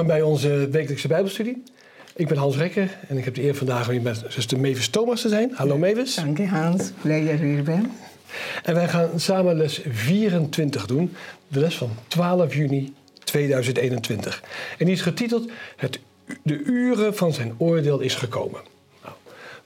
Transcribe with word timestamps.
Welkom 0.00 0.18
bij 0.18 0.28
onze 0.28 0.68
wekelijkse 0.70 1.08
Bijbelstudie. 1.08 1.62
Ik 2.14 2.28
ben 2.28 2.36
Hans 2.36 2.56
Rekker 2.56 2.98
en 3.08 3.18
ik 3.18 3.24
heb 3.24 3.34
de 3.34 3.42
eer 3.42 3.54
vandaag 3.54 3.86
om 3.86 3.92
hier 3.92 4.02
met 4.02 4.22
zuster 4.28 4.60
Mavis 4.60 4.88
Thomas 4.88 5.20
te 5.20 5.28
zijn. 5.28 5.52
Hallo 5.54 5.78
Mavis. 5.78 6.14
Dank 6.14 6.38
je 6.38 6.46
Hans, 6.46 6.90
blij 7.02 7.24
dat 7.24 7.38
je 7.38 7.44
hier 7.44 7.62
bent. 7.62 7.86
En 8.62 8.74
wij 8.74 8.88
gaan 8.88 9.20
samen 9.20 9.56
les 9.56 9.80
24 9.88 10.86
doen, 10.86 11.14
de 11.48 11.60
les 11.60 11.76
van 11.76 11.90
12 12.08 12.54
juni 12.54 12.94
2021. 13.24 14.42
En 14.78 14.84
die 14.84 14.94
is 14.94 15.00
getiteld 15.00 15.50
Het, 15.76 15.98
De 16.42 16.62
uren 16.62 17.16
van 17.16 17.32
zijn 17.32 17.54
oordeel 17.58 18.00
is 18.00 18.14
gekomen. 18.14 18.60
Nou, 19.02 19.14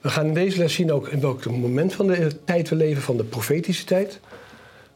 we 0.01 0.09
gaan 0.09 0.25
in 0.25 0.33
deze 0.33 0.57
les 0.57 0.73
zien 0.73 0.91
ook 0.91 1.07
in 1.07 1.19
welk 1.19 1.45
moment 1.45 1.93
van 1.93 2.07
de 2.07 2.43
tijd 2.43 2.69
we 2.69 2.75
leven, 2.75 3.01
van 3.01 3.17
de 3.17 3.23
profetische 3.23 3.85
tijd. 3.85 4.19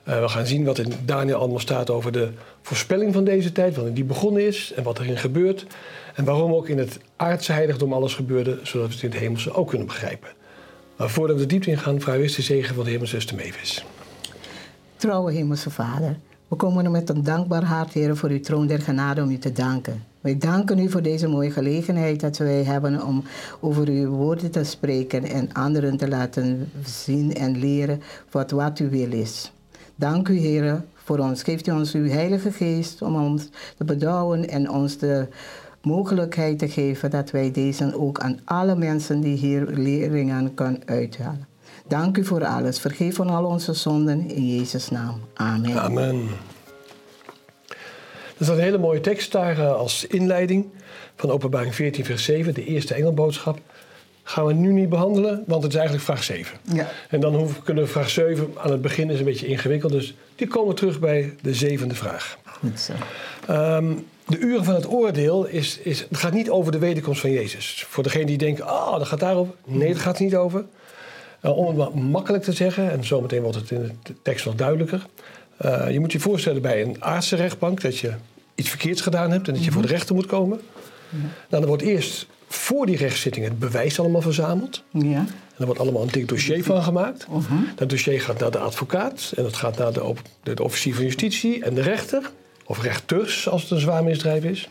Uh, 0.10 0.20
we 0.20 0.28
gaan 0.28 0.46
zien 0.46 0.64
wat 0.64 0.78
in 0.78 0.94
Daniel 1.06 1.38
allemaal 1.38 1.60
staat 1.60 1.90
over 1.90 2.12
de 2.12 2.30
voorspelling 2.62 3.14
van 3.14 3.24
deze 3.24 3.52
tijd, 3.52 3.76
wanneer 3.76 3.94
die 3.94 4.04
begonnen 4.04 4.46
is 4.48 4.74
en 4.76 4.84
wat 4.84 5.00
erin 5.00 5.18
gebeurt. 5.18 5.66
En 6.16 6.24
waarom 6.26 6.54
ook 6.54 6.68
in 6.68 6.78
het 6.78 7.00
aardse 7.16 7.52
heiligdom 7.52 7.94
alles 7.94 8.16
gebeurde, 8.16 8.60
zodat 8.64 8.88
we 8.88 8.94
het 8.94 9.04
in 9.04 9.10
het 9.10 9.20
hemelse 9.20 9.54
ook 9.54 9.68
kunnen 9.68 9.88
begrijpen. 9.88 10.30
Maar 10.98 11.10
voordat 11.10 11.36
we 11.36 11.42
de 11.42 11.48
diepte 11.48 11.70
ingaan, 11.70 12.02
vragen 12.02 12.22
we 12.22 12.36
de 12.36 12.42
zegen 12.42 12.76
van 12.76 12.84
de 12.84 12.90
hemelse 12.90 13.36
Mevis. 13.36 13.86
Trouwe 14.96 15.32
hemelse 15.32 15.70
Vader, 15.70 16.18
we 16.48 16.56
komen 16.56 16.86
er 16.86 16.92
met 16.92 17.10
een 17.10 17.24
dankbaar 17.24 17.64
hart, 17.64 17.94
Heer, 17.94 18.18
voor 18.18 18.30
uw 18.30 18.40
troon 18.40 18.68
der 18.68 18.82
genade 18.82 19.22
om 19.22 19.30
u 19.30 19.38
te 19.38 19.52
danken. 19.52 20.04
Wij 20.22 20.38
danken 20.38 20.80
u 20.80 20.90
voor 20.90 21.02
deze 21.02 21.28
mooie 21.28 21.52
gelegenheid 21.52 22.20
dat 22.20 22.38
wij 22.38 22.64
hebben 22.64 23.04
om 23.04 23.24
over 23.60 23.88
uw 23.88 24.10
woorden 24.10 24.52
te 24.52 24.64
spreken 24.64 25.24
en 25.24 25.54
anderen 25.54 25.98
te 25.98 26.08
laten 26.08 26.72
zien 26.86 27.34
en 27.34 27.60
leren 27.60 28.02
wat, 28.32 28.52
wat 28.52 28.78
uw 28.78 28.90
wil 28.90 29.12
is. 29.12 29.52
Dank 30.00 30.28
u, 30.28 30.38
Heer, 30.38 30.84
voor 30.94 31.18
ons. 31.18 31.44
Geeft 31.44 31.68
u 31.68 31.72
ons 31.72 31.94
uw 31.94 32.10
Heilige 32.10 32.52
Geest 32.52 33.02
om 33.02 33.16
ons 33.16 33.50
te 33.78 33.84
bedouwen 33.84 34.50
en 34.50 34.70
ons 34.70 34.98
de 34.98 35.28
mogelijkheid 35.82 36.60
te 36.60 36.70
geven 36.70 37.10
dat 37.10 37.32
wij 37.32 37.52
deze 37.52 38.00
ook 38.00 38.20
aan 38.20 38.40
alle 38.46 38.76
mensen 38.76 39.22
die 39.22 39.38
hier 39.38 39.66
leringen 39.66 40.54
kunnen 40.54 40.82
uithalen. 40.86 41.48
Dank 41.88 42.18
u 42.18 42.26
voor 42.26 42.46
alles. 42.46 42.80
Vergeef 42.80 43.16
van 43.16 43.30
al 43.30 43.46
onze 43.46 43.74
zonden 43.74 44.30
in 44.30 44.56
Jezus' 44.56 44.90
naam. 44.90 45.20
Amen. 45.34 45.82
Amen. 45.82 46.28
Er 48.38 48.46
staat 48.46 48.58
een 48.58 48.64
hele 48.64 48.78
mooie 48.78 49.02
tekst 49.02 49.32
daar 49.32 49.60
eh, 49.60 49.74
als 49.74 50.06
inleiding 50.06 50.66
van 51.16 51.32
Openbaring 51.32 51.76
14, 51.76 52.06
vers 52.06 52.24
7, 52.24 52.54
de 52.54 52.66
eerste 52.66 52.94
engelboodschap. 52.94 53.60
Gaan 54.30 54.46
we 54.46 54.54
nu 54.54 54.72
niet 54.72 54.90
behandelen, 54.90 55.44
want 55.48 55.64
het 55.64 55.72
is 55.72 55.78
eigenlijk 55.78 56.08
vraag 56.08 56.24
7. 56.24 56.58
Ja. 56.74 56.88
En 57.10 57.20
dan 57.20 57.36
hoeven, 57.36 57.64
kunnen 57.64 57.84
we 57.84 57.90
vraag 57.90 58.10
7 58.10 58.54
aan 58.58 58.72
het 58.72 58.82
begin 58.82 59.10
is 59.10 59.20
een 59.20 59.26
beetje 59.26 59.48
ingewikkeld, 59.48 59.92
dus 59.92 60.14
die 60.36 60.48
komen 60.48 60.76
terug 60.76 61.00
bij 61.00 61.36
de 61.42 61.54
zevende 61.54 61.96
vraag. 61.96 62.38
Goed 62.44 62.80
zo. 62.80 62.94
Um, 63.54 64.06
de 64.26 64.38
uren 64.38 64.64
van 64.64 64.74
het 64.74 64.88
oordeel 64.88 65.46
is, 65.46 65.78
is, 65.78 66.00
het 66.10 66.18
gaat 66.18 66.34
niet 66.34 66.50
over 66.50 66.72
de 66.72 66.80
wederkomst 66.80 67.22
van 67.22 67.32
Jezus. 67.32 67.86
Voor 67.88 68.04
degene 68.04 68.26
die 68.26 68.38
denken, 68.38 68.66
oh, 68.66 68.98
dat 68.98 69.08
gaat 69.08 69.20
daarover. 69.20 69.54
Nee, 69.66 69.94
dat 69.94 70.02
gaat 70.02 70.18
er 70.18 70.24
niet 70.24 70.36
over. 70.36 70.66
Uh, 71.42 71.58
om 71.58 71.68
het 71.68 71.78
maar 71.78 72.04
makkelijk 72.04 72.44
te 72.44 72.54
zeggen, 72.54 72.92
en 72.92 73.04
zometeen 73.04 73.42
wordt 73.42 73.58
het 73.58 73.72
in 73.72 74.00
de 74.04 74.14
tekst 74.22 74.46
nog 74.46 74.56
duidelijker. 74.56 75.06
Uh, 75.66 75.92
je 75.92 76.00
moet 76.00 76.12
je 76.12 76.20
voorstellen 76.20 76.62
bij 76.62 76.82
een 76.82 77.04
aardse 77.04 77.36
rechtbank 77.36 77.82
dat 77.82 77.98
je 77.98 78.14
iets 78.56 78.70
verkeerds 78.70 79.02
gedaan 79.02 79.32
hebt 79.32 79.48
en 79.48 79.54
dat 79.54 79.64
je 79.64 79.72
voor 79.72 79.82
de 79.82 79.88
rechter 79.88 80.16
moet 80.16 80.26
komen. 80.26 80.62
Ja. 81.10 81.18
Nou, 81.20 81.32
dan 81.50 81.66
wordt 81.66 81.84
eerst 81.84 82.28
voor 82.50 82.86
die 82.86 82.98
rechtszitting 82.98 83.46
het 83.46 83.60
bewijs 83.60 84.00
allemaal 84.00 84.22
verzameld. 84.22 84.84
Ja. 84.92 85.18
En 85.20 85.58
er 85.58 85.66
wordt 85.66 85.80
allemaal 85.80 86.02
een 86.02 86.12
dik 86.12 86.28
dossier 86.28 86.64
van 86.64 86.84
gemaakt. 86.84 87.28
Uh 87.30 87.36
-huh. 87.36 87.60
Dat 87.76 87.90
dossier 87.90 88.22
gaat 88.22 88.40
naar 88.40 88.52
de 88.52 88.58
advocaat 88.58 89.34
en 89.36 89.44
dat 89.44 89.56
gaat 89.56 89.78
naar 89.78 89.94
de, 89.94 90.14
de, 90.44 90.54
de 90.54 90.64
officier 90.64 90.96
van 90.96 91.04
justitie 91.04 91.64
en 91.64 91.74
de 91.74 91.82
rechter. 91.82 92.32
Of 92.66 92.82
rechters, 92.82 93.50
als 93.50 93.62
het 93.62 93.72
een 93.72 93.80
zwaar 93.80 94.04
misdrijf 94.04 94.44
is. 94.44 94.70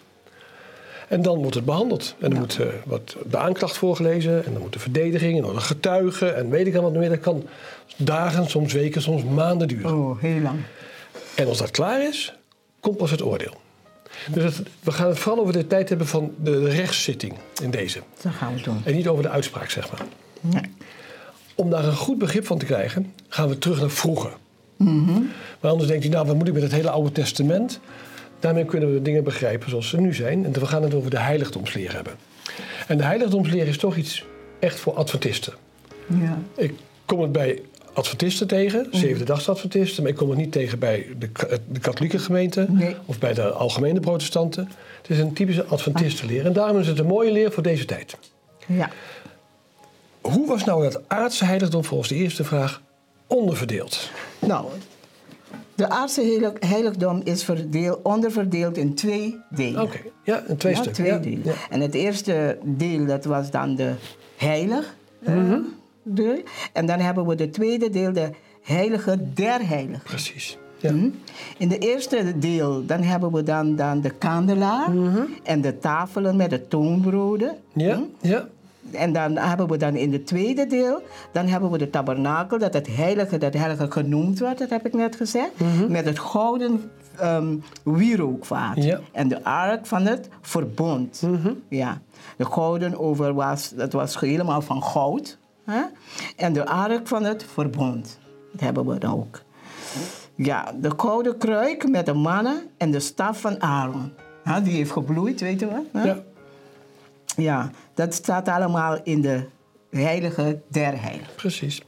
En 1.08 1.22
dan 1.22 1.38
wordt 1.38 1.54
het 1.54 1.64
behandeld. 1.64 2.14
En 2.18 2.30
dan 2.30 2.38
moet 2.38 2.58
uh, 2.60 2.66
wat 2.84 3.16
de 3.30 3.36
aanklacht 3.36 3.76
voorgelezen. 3.76 4.44
En 4.44 4.52
dan 4.52 4.62
moet 4.62 4.72
de 4.72 4.78
verdediging 4.78 5.36
en 5.36 5.42
dan 5.42 5.54
de 5.54 5.60
getuigen. 5.60 6.36
En 6.36 6.50
weet 6.50 6.66
ik 6.66 6.74
al 6.74 6.82
wat 6.82 6.92
meer. 6.92 7.08
Dat 7.08 7.20
kan 7.20 7.44
dagen, 7.96 8.50
soms 8.50 8.72
weken, 8.72 9.02
soms 9.02 9.24
maanden 9.24 9.68
duren. 9.68 9.94
Oh, 9.94 10.20
heel 10.20 10.40
lang. 10.40 10.58
En 11.34 11.46
als 11.46 11.58
dat 11.58 11.70
klaar 11.70 12.02
is, 12.08 12.34
komt 12.80 12.96
pas 12.96 13.10
het 13.10 13.22
oordeel. 13.22 13.54
Dus 14.30 14.56
het, 14.56 14.68
we 14.80 14.92
gaan 14.92 15.08
het 15.08 15.18
vooral 15.18 15.40
over 15.40 15.52
de 15.52 15.66
tijd 15.66 15.88
hebben 15.88 16.06
van 16.06 16.34
de 16.42 16.68
rechtszitting 16.68 17.34
in 17.62 17.70
deze. 17.70 18.00
Dat 18.22 18.32
gaan 18.32 18.54
we 18.54 18.60
doen. 18.60 18.80
En 18.84 18.94
niet 18.94 19.08
over 19.08 19.22
de 19.22 19.28
uitspraak, 19.28 19.70
zeg 19.70 19.90
maar. 19.90 20.06
Nee. 20.40 20.72
Om 21.54 21.70
daar 21.70 21.84
een 21.84 21.96
goed 21.96 22.18
begrip 22.18 22.46
van 22.46 22.58
te 22.58 22.64
krijgen, 22.64 23.12
gaan 23.28 23.48
we 23.48 23.58
terug 23.58 23.80
naar 23.80 23.90
vroeger. 23.90 24.32
Mm 24.76 25.30
Maar 25.60 25.70
anders 25.70 25.88
denkt 25.88 26.04
hij, 26.04 26.12
nou, 26.12 26.26
wat 26.26 26.36
moet 26.36 26.48
ik 26.48 26.52
met 26.52 26.62
het 26.62 26.72
hele 26.72 26.90
Oude 26.90 27.12
Testament? 27.12 27.80
Daarmee 28.40 28.64
kunnen 28.64 28.94
we 28.94 29.02
dingen 29.02 29.24
begrijpen 29.24 29.70
zoals 29.70 29.88
ze 29.88 30.00
nu 30.00 30.14
zijn. 30.14 30.44
En 30.44 30.52
we 30.52 30.66
gaan 30.66 30.82
het 30.82 30.94
over 30.94 31.10
de 31.10 31.18
heiligdomsleer 31.18 31.94
hebben. 31.94 32.12
En 32.86 32.96
de 32.96 33.04
heiligdomsleer 33.04 33.66
is 33.66 33.78
toch 33.78 33.96
iets 33.96 34.24
echt 34.58 34.78
voor 34.78 34.94
adventisten. 34.94 35.52
Ja. 36.06 36.38
Ik 36.56 36.74
kom 37.04 37.20
het 37.20 37.32
bij 37.32 37.62
adventisten 37.98 38.46
tegen, 38.46 38.86
mm. 38.90 38.98
zevende 38.98 39.32
adventisten, 39.32 40.02
maar 40.02 40.12
ik 40.12 40.18
kom 40.18 40.28
het 40.28 40.38
niet 40.38 40.52
tegen 40.52 40.78
bij 40.78 41.06
de, 41.18 41.30
de 41.68 41.80
katholieke 41.80 42.18
gemeente 42.18 42.66
nee. 42.68 42.96
of 43.04 43.18
bij 43.18 43.34
de 43.34 43.50
algemene 43.50 44.00
protestanten. 44.00 44.68
Het 45.02 45.10
is 45.10 45.18
een 45.18 45.32
typische 45.32 45.64
adventistenleer 45.64 46.46
en 46.46 46.52
daarom 46.52 46.78
is 46.78 46.86
het 46.86 46.98
een 46.98 47.06
mooie 47.06 47.32
leer 47.32 47.52
voor 47.52 47.62
deze 47.62 47.84
tijd. 47.84 48.16
Ja. 48.66 48.90
Hoe 50.20 50.46
was 50.46 50.64
nou 50.64 50.82
dat 50.82 51.00
aardse 51.06 51.44
heiligdom 51.44 51.84
volgens 51.84 52.08
de 52.08 52.14
eerste 52.14 52.44
vraag 52.44 52.82
onderverdeeld? 53.26 54.10
Nou, 54.38 54.66
de 55.74 55.88
aardse 55.88 56.52
heiligdom 56.60 57.20
is 57.24 57.44
verdeel, 57.44 58.00
onderverdeeld 58.02 58.76
in 58.76 58.94
twee 58.94 59.36
delen. 59.50 59.82
Oké, 59.82 59.98
ja, 60.24 60.42
in 60.48 60.56
twee 60.56 60.74
ja, 60.74 60.82
stukken. 60.82 61.04
Twee 61.04 61.20
delen. 61.20 61.42
Ja. 61.44 61.54
En 61.70 61.80
het 61.80 61.94
eerste 61.94 62.58
deel, 62.64 63.06
dat 63.06 63.24
was 63.24 63.50
dan 63.50 63.74
de 63.74 63.92
heilig 64.36 64.94
uh, 65.28 65.54
deel. 66.14 66.42
En 66.72 66.86
dan 66.86 66.98
hebben 66.98 67.26
we 67.26 67.34
de 67.34 67.50
tweede 67.50 67.90
deel, 67.90 68.12
de 68.12 68.30
heilige 68.62 69.32
der 69.34 69.68
heiligen. 69.68 70.02
Precies. 70.02 70.58
Ja. 70.78 70.92
Mm 70.92 71.14
In 71.58 71.68
de 71.68 71.78
eerste 71.78 72.38
deel, 72.38 72.86
dan 72.86 73.02
hebben 73.02 73.32
we 73.32 73.42
dan, 73.42 73.76
dan 73.76 74.00
de 74.00 74.10
kandelaar 74.10 74.90
mm 74.90 75.14
-hmm. 75.14 75.26
en 75.42 75.60
de 75.60 75.78
tafelen 75.78 76.36
met 76.36 76.50
de 76.50 76.68
toonbroden. 76.68 77.56
Ja, 77.72 77.96
mm? 77.96 78.10
ja. 78.20 78.48
En 78.90 79.12
dan 79.12 79.36
hebben 79.36 79.68
we 79.68 79.76
dan 79.76 79.94
in 79.96 80.12
het 80.12 80.26
tweede 80.26 80.66
deel, 80.66 81.02
dan 81.32 81.46
hebben 81.46 81.70
we 81.70 81.78
de 81.78 81.90
tabernakel, 81.90 82.58
dat 82.58 82.72
het 82.72 82.96
heilige, 82.96 83.38
dat 83.38 83.54
heilige 83.54 83.90
genoemd 83.90 84.38
wordt, 84.38 84.58
dat 84.58 84.70
heb 84.70 84.86
ik 84.86 84.92
net 84.92 85.16
gezegd, 85.16 85.60
mm 85.60 85.78
-hmm. 85.78 85.92
met 85.92 86.04
het 86.04 86.18
gouden 86.18 86.90
um, 87.22 87.62
wierookvaat. 87.84 88.84
Ja. 88.84 89.00
En 89.12 89.28
de 89.28 89.44
ark 89.44 89.86
van 89.86 90.06
het 90.06 90.28
verbond. 90.40 91.22
Mm 91.22 91.40
-hmm. 91.42 91.62
ja. 91.68 92.00
De 92.36 92.44
gouden 92.44 92.98
over 92.98 93.34
was, 93.34 93.70
dat 93.70 93.92
was 93.92 94.20
helemaal 94.20 94.60
van 94.60 94.82
goud. 94.82 95.38
Hè? 95.70 95.82
En 96.36 96.52
de 96.52 96.66
ark 96.66 97.06
van 97.06 97.24
het 97.24 97.44
verbond. 97.52 98.18
Dat 98.52 98.60
hebben 98.60 98.86
we 98.86 98.98
dan 98.98 99.12
ook. 99.12 99.40
Ja, 100.34 100.72
de 100.80 100.92
gouden 100.96 101.38
kruik 101.38 101.88
met 101.88 102.06
de 102.06 102.12
mannen 102.12 102.62
en 102.76 102.90
de 102.90 103.00
staf 103.00 103.40
van 103.40 103.62
Aaron. 103.62 104.12
Die 104.62 104.74
heeft 104.74 104.90
gebloeid, 104.90 105.40
weten 105.40 105.68
we. 105.68 105.98
Hè? 105.98 106.04
Ja. 106.04 106.22
Ja, 107.36 107.70
dat 107.94 108.14
staat 108.14 108.48
allemaal 108.48 108.98
in 109.02 109.20
de 109.20 109.44
heilige 109.90 110.60
der 110.68 111.02
heiligen. 111.02 111.34
Precies. 111.36 111.82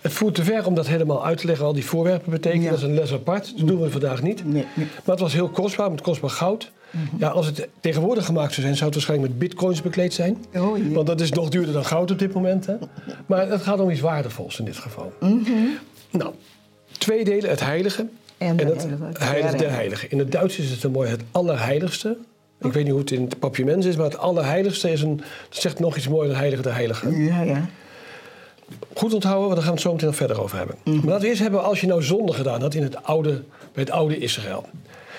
Het 0.00 0.12
voert 0.12 0.34
te 0.34 0.44
ver 0.44 0.66
om 0.66 0.74
dat 0.74 0.86
helemaal 0.86 1.24
uit 1.24 1.38
te 1.38 1.46
leggen, 1.46 1.66
al 1.66 1.72
die 1.72 1.84
voorwerpen 1.84 2.30
betekenen. 2.30 2.70
Dat 2.70 2.78
is 2.78 2.84
een 2.84 2.94
les 2.94 3.12
apart. 3.12 3.58
Dat 3.58 3.66
doen 3.66 3.80
we 3.80 3.90
vandaag 3.90 4.22
niet. 4.22 4.44
Nee, 4.44 4.66
nee. 4.74 4.86
Maar 4.86 5.14
het 5.14 5.20
was 5.20 5.32
heel 5.32 5.48
kostbaar, 5.48 5.90
met 5.90 6.00
kostbaar 6.00 6.30
goud. 6.30 6.72
Mm 6.90 7.00
-hmm. 7.10 7.18
Ja, 7.18 7.28
als 7.28 7.46
het 7.46 7.68
tegenwoordig 7.80 8.24
gemaakt 8.24 8.52
zou 8.52 8.62
zijn, 8.62 8.74
zou 8.74 8.86
het 8.86 8.94
waarschijnlijk 8.94 9.32
met 9.32 9.38
bitcoins 9.38 9.82
bekleed 9.82 10.14
zijn. 10.14 10.44
Oh, 10.54 10.78
yeah. 10.78 10.92
Want 10.92 11.06
dat 11.06 11.20
is 11.20 11.32
nog 11.32 11.48
duurder 11.48 11.72
dan 11.72 11.84
goud 11.84 12.10
op 12.10 12.18
dit 12.18 12.34
moment. 12.34 12.66
Hè? 12.66 12.74
Maar 13.26 13.48
het 13.48 13.62
gaat 13.62 13.80
om 13.80 13.90
iets 13.90 14.00
waardevols 14.00 14.58
in 14.58 14.64
dit 14.64 14.76
geval. 14.76 15.12
Mm 15.20 15.42
-hmm. 15.44 15.78
Nou, 16.10 16.34
twee 16.98 17.24
delen, 17.24 17.50
het 17.50 17.60
heilige 17.60 18.06
en, 18.38 18.58
en 18.58 18.66
het 18.66 18.86
heilige, 18.86 19.24
heilige 19.24 19.56
der 19.56 19.70
heilige. 19.70 20.08
In 20.08 20.18
het 20.18 20.32
Duits 20.32 20.58
is 20.58 20.70
het 20.70 20.82
een 20.82 20.90
mooi 20.90 21.10
het 21.10 21.22
allerheiligste. 21.30 22.16
Ik 22.60 22.72
weet 22.72 22.82
niet 22.82 22.92
hoe 22.92 23.00
het 23.00 23.10
in 23.10 23.22
het 23.22 23.38
papiaments 23.38 23.86
is, 23.86 23.96
maar 23.96 24.04
het 24.04 24.18
allerheiligste 24.18 24.92
is 24.92 25.02
een, 25.02 25.16
dat 25.48 25.60
zegt 25.60 25.78
nog 25.78 25.96
iets 25.96 26.08
mooier 26.08 26.28
dan 26.28 26.38
heilige 26.38 26.62
de 26.62 26.68
heilige. 26.68 27.22
Ja, 27.22 27.42
ja. 27.42 27.68
Goed 28.94 29.14
onthouden, 29.14 29.48
want 29.48 29.54
daar 29.54 29.64
gaan 29.64 29.74
we 29.74 29.80
het 29.80 29.80
zo 29.80 29.92
meteen 29.92 30.06
nog 30.06 30.16
verder 30.16 30.42
over 30.42 30.58
hebben. 30.58 30.76
Mm. 30.84 30.94
Maar 30.94 31.04
laten 31.04 31.22
we 31.22 31.28
eerst 31.28 31.40
hebben, 31.40 31.64
als 31.64 31.80
je 31.80 31.86
nou 31.86 32.02
zonde 32.02 32.32
gedaan 32.32 32.60
had 32.60 32.74
in 32.74 32.82
het 32.82 33.02
oude, 33.02 33.42
bij 33.72 33.82
het 33.82 33.90
oude 33.90 34.18
Israël. 34.18 34.66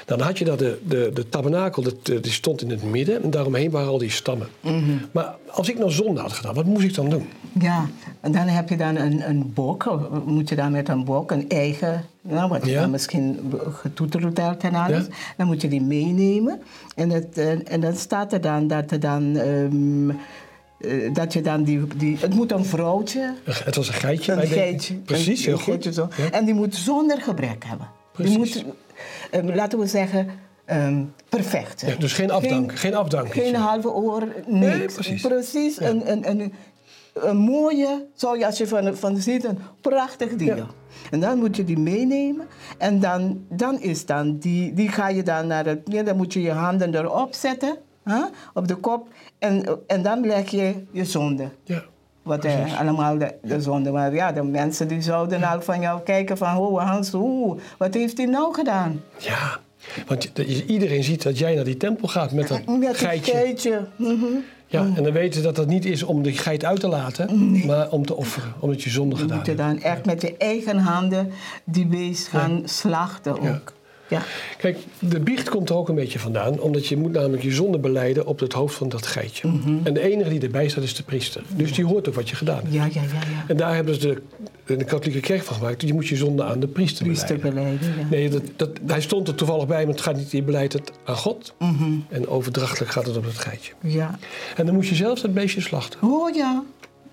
Dan 0.05 0.19
had 0.19 0.37
je 0.37 0.45
dat 0.45 0.59
de, 0.59 0.79
de, 0.87 1.11
de 1.13 1.29
tabernakel, 1.29 1.83
dat, 1.83 2.05
die 2.05 2.31
stond 2.31 2.61
in 2.61 2.69
het 2.69 2.83
midden 2.83 3.23
en 3.23 3.29
daaromheen 3.29 3.71
waren 3.71 3.89
al 3.89 3.97
die 3.97 4.09
stammen. 4.09 4.47
Mm 4.61 4.83
-hmm. 4.83 5.01
Maar 5.11 5.35
als 5.51 5.69
ik 5.69 5.77
nou 5.77 5.91
zonde 5.91 6.21
had 6.21 6.33
gedaan, 6.33 6.53
wat 6.53 6.65
moest 6.65 6.85
ik 6.85 6.93
dan 6.93 7.09
doen? 7.09 7.27
Ja, 7.59 7.85
en 8.19 8.31
dan 8.31 8.47
heb 8.47 8.69
je 8.69 8.77
dan 8.77 8.95
een, 8.95 9.29
een 9.29 9.51
bok, 9.53 9.99
moet 10.25 10.49
je 10.49 10.55
dan 10.55 10.71
met 10.71 10.89
een 10.89 11.03
bok, 11.03 11.31
een 11.31 11.49
eigen, 11.49 12.05
nou, 12.21 12.49
wat 12.49 12.65
ja. 12.65 12.81
dan 12.81 12.89
misschien 12.89 13.53
getoeterd 13.71 14.63
en 14.63 14.73
alles, 14.73 15.05
ja. 15.05 15.13
dan 15.37 15.47
moet 15.47 15.61
je 15.61 15.67
die 15.67 15.81
meenemen. 15.81 16.61
En, 16.95 17.09
het, 17.09 17.37
en 17.67 17.81
dan 17.81 17.95
staat 17.95 18.33
er 18.33 18.41
dan 18.41 18.67
dat 18.67 18.91
er 18.91 18.99
dan... 18.99 19.35
Um, 19.35 20.19
uh, 20.85 21.13
dat 21.13 21.33
je 21.33 21.41
dan 21.41 21.63
die, 21.63 21.87
die... 21.97 22.17
Het 22.19 22.33
moet 22.33 22.51
een 22.51 22.65
vrouwtje... 22.65 23.33
Het 23.43 23.75
was 23.75 23.87
een 23.87 23.93
geitje. 23.93 24.33
Een 24.33 24.47
geitje. 24.47 24.95
Precies, 24.95 25.39
een, 25.39 25.45
heel 25.45 25.53
een 25.53 25.83
goed. 25.83 25.93
Zo. 25.93 26.07
Ja. 26.17 26.31
En 26.31 26.45
die 26.45 26.53
moet 26.53 26.75
zonder 26.75 27.21
gebrek 27.21 27.63
hebben. 27.65 27.87
Precies. 28.11 28.53
Die 28.53 28.65
moet, 28.65 28.75
uh, 29.31 29.55
laten 29.55 29.79
we 29.79 29.87
zeggen, 29.87 30.29
um, 30.71 31.13
perfect. 31.29 31.81
Ja, 31.81 31.95
dus 31.95 32.13
geen 32.13 32.31
afdank, 32.31 32.75
geen, 32.75 32.95
afdank. 32.95 33.31
Geen 33.33 33.55
halve 33.55 33.91
oor, 33.91 34.27
niks. 34.45 34.77
Nee, 34.77 34.85
precies. 34.85 35.21
Precies, 35.21 35.79
een, 35.79 36.11
een, 36.11 36.29
een, 36.29 36.53
een, 37.13 37.37
mooie, 37.37 38.07
zou 38.13 38.37
je 38.39 38.45
als 38.45 38.57
je 38.57 38.67
van, 38.67 38.95
van 38.95 39.17
ziet, 39.17 39.43
een 39.43 39.59
prachtig 39.81 40.35
ding. 40.35 40.63
En 41.11 41.19
dan 41.19 41.37
moet 41.37 41.55
je 41.55 41.63
die 41.63 41.79
meenemen. 41.79 42.47
En 42.77 42.99
dan, 42.99 43.45
dan 43.49 43.81
is 43.81 44.05
dan, 44.05 44.37
die, 44.37 44.73
die 44.73 44.89
ga 44.89 45.07
je 45.07 45.23
dan 45.23 45.47
naar 45.47 45.65
het, 45.65 45.79
ja, 45.83 46.03
dan 46.03 46.17
moet 46.17 46.33
je 46.33 46.41
je 46.41 46.51
handen 46.51 46.95
erop 46.95 47.33
zetten, 47.33 47.77
hè, 48.03 48.21
op 48.53 48.67
de 48.67 48.75
kop. 48.75 49.07
En, 49.39 49.79
en 49.87 50.01
dan 50.01 50.25
leg 50.25 50.49
je 50.49 50.83
je 50.91 51.05
zonde. 51.05 51.49
Ja. 51.63 51.83
Wat 52.23 52.45
eh, 52.45 52.79
allemaal 52.79 53.17
de, 53.17 53.33
de 53.41 53.61
zonde. 53.61 53.91
Maar 53.91 54.13
ja, 54.13 54.31
de 54.31 54.43
mensen 54.43 54.87
die 54.87 55.01
zouden 55.01 55.43
al 55.43 55.61
van 55.61 55.81
jou 55.81 56.01
kijken 56.01 56.37
van... 56.37 56.57
Oh 56.57 56.89
Hans, 56.89 57.11
wat 57.77 57.93
heeft 57.93 58.17
hij 58.17 58.25
nou 58.25 58.53
gedaan? 58.53 59.01
Ja, 59.17 59.59
want 60.07 60.31
iedereen 60.67 61.03
ziet 61.03 61.23
dat 61.23 61.37
jij 61.37 61.55
naar 61.55 61.63
die 61.63 61.77
tempel 61.77 62.07
gaat 62.07 62.31
met 62.31 62.47
dat 62.47 62.65
met 62.65 62.97
geitje. 62.97 63.31
geitje. 63.31 63.87
Mhm. 63.95 64.25
Ja, 64.67 64.85
en 64.95 65.03
dan 65.03 65.13
weten 65.13 65.33
ze 65.33 65.41
dat 65.41 65.55
dat 65.55 65.67
niet 65.67 65.85
is 65.85 66.03
om 66.03 66.23
de 66.23 66.31
geit 66.31 66.65
uit 66.65 66.79
te 66.79 66.87
laten, 66.87 67.65
maar 67.65 67.89
om 67.89 68.05
te 68.05 68.15
offeren, 68.15 68.53
omdat 68.59 68.83
je 68.83 68.89
zonde 68.89 69.15
gedaan 69.15 69.35
hebt. 69.35 69.45
Je 69.45 69.51
moet 69.51 69.61
dan 69.61 69.81
echt 69.81 70.05
met 70.05 70.21
je 70.21 70.37
eigen 70.37 70.77
handen 70.77 71.31
die 71.63 71.85
beest 71.85 72.27
gaan 72.27 72.61
slachten 72.65 73.31
ook. 73.33 73.43
Ja. 73.43 73.61
Kijk, 74.57 74.77
de 74.99 75.19
biecht 75.19 75.49
komt 75.49 75.69
er 75.69 75.75
ook 75.75 75.89
een 75.89 75.95
beetje 75.95 76.19
vandaan, 76.19 76.59
omdat 76.59 76.87
je 76.87 76.97
moet 76.97 77.11
namelijk 77.11 77.43
je 77.43 77.51
zonde 77.51 77.79
beleiden 77.79 78.25
op 78.25 78.39
het 78.39 78.53
hoofd 78.53 78.75
van 78.75 78.89
dat 78.89 79.07
geitje. 79.07 79.47
Mhm. 79.47 79.77
En 79.83 79.93
de 79.93 80.01
enige 80.01 80.29
die 80.29 80.39
erbij 80.39 80.67
staat 80.67 80.83
is 80.83 80.95
de 80.95 81.03
priester. 81.03 81.43
Dus 81.55 81.73
die 81.73 81.85
hoort 81.85 82.07
ook 82.07 82.15
wat 82.15 82.29
je 82.29 82.35
gedaan 82.35 82.59
hebt. 82.61 82.73
Ja, 82.73 82.85
ja, 82.85 83.01
ja, 83.01 83.01
ja. 83.01 83.45
En 83.47 83.57
daar 83.57 83.75
hebben 83.75 84.01
ze 84.01 84.21
de, 84.65 84.75
de 84.77 84.83
katholieke 84.83 85.19
kerk 85.19 85.43
van 85.43 85.55
gemaakt. 85.55 85.81
Je 85.81 85.93
moet 85.93 86.07
je 86.07 86.15
zonde 86.15 86.43
aan 86.43 86.59
de 86.59 86.67
priester, 86.67 87.05
priester 87.05 87.39
beleiden. 87.39 87.87
ja. 87.99 88.07
Nee, 88.09 88.29
dat, 88.29 88.43
dat, 88.55 88.69
hij 88.87 89.01
stond 89.01 89.27
er 89.27 89.35
toevallig 89.35 89.67
bij, 89.67 89.85
maar 89.85 89.93
het 89.93 90.01
gaat 90.03 90.15
niet, 90.15 90.31
je 90.31 90.43
beleidt 90.43 90.73
het 90.73 90.91
aan 91.03 91.15
God. 91.17 91.53
Mhm. 91.59 91.83
En 92.09 92.27
overdrachtelijk 92.27 92.91
gaat 92.91 93.05
het 93.05 93.17
op 93.17 93.23
het 93.23 93.37
geitje. 93.37 93.73
Ja. 93.81 94.19
En 94.55 94.65
dan 94.65 94.75
moest 94.75 94.89
je 94.89 94.95
zelf 94.95 95.19
dat 95.19 95.33
beestje 95.33 95.61
slachten. 95.61 95.99
Oh 96.03 96.35
ja, 96.35 96.63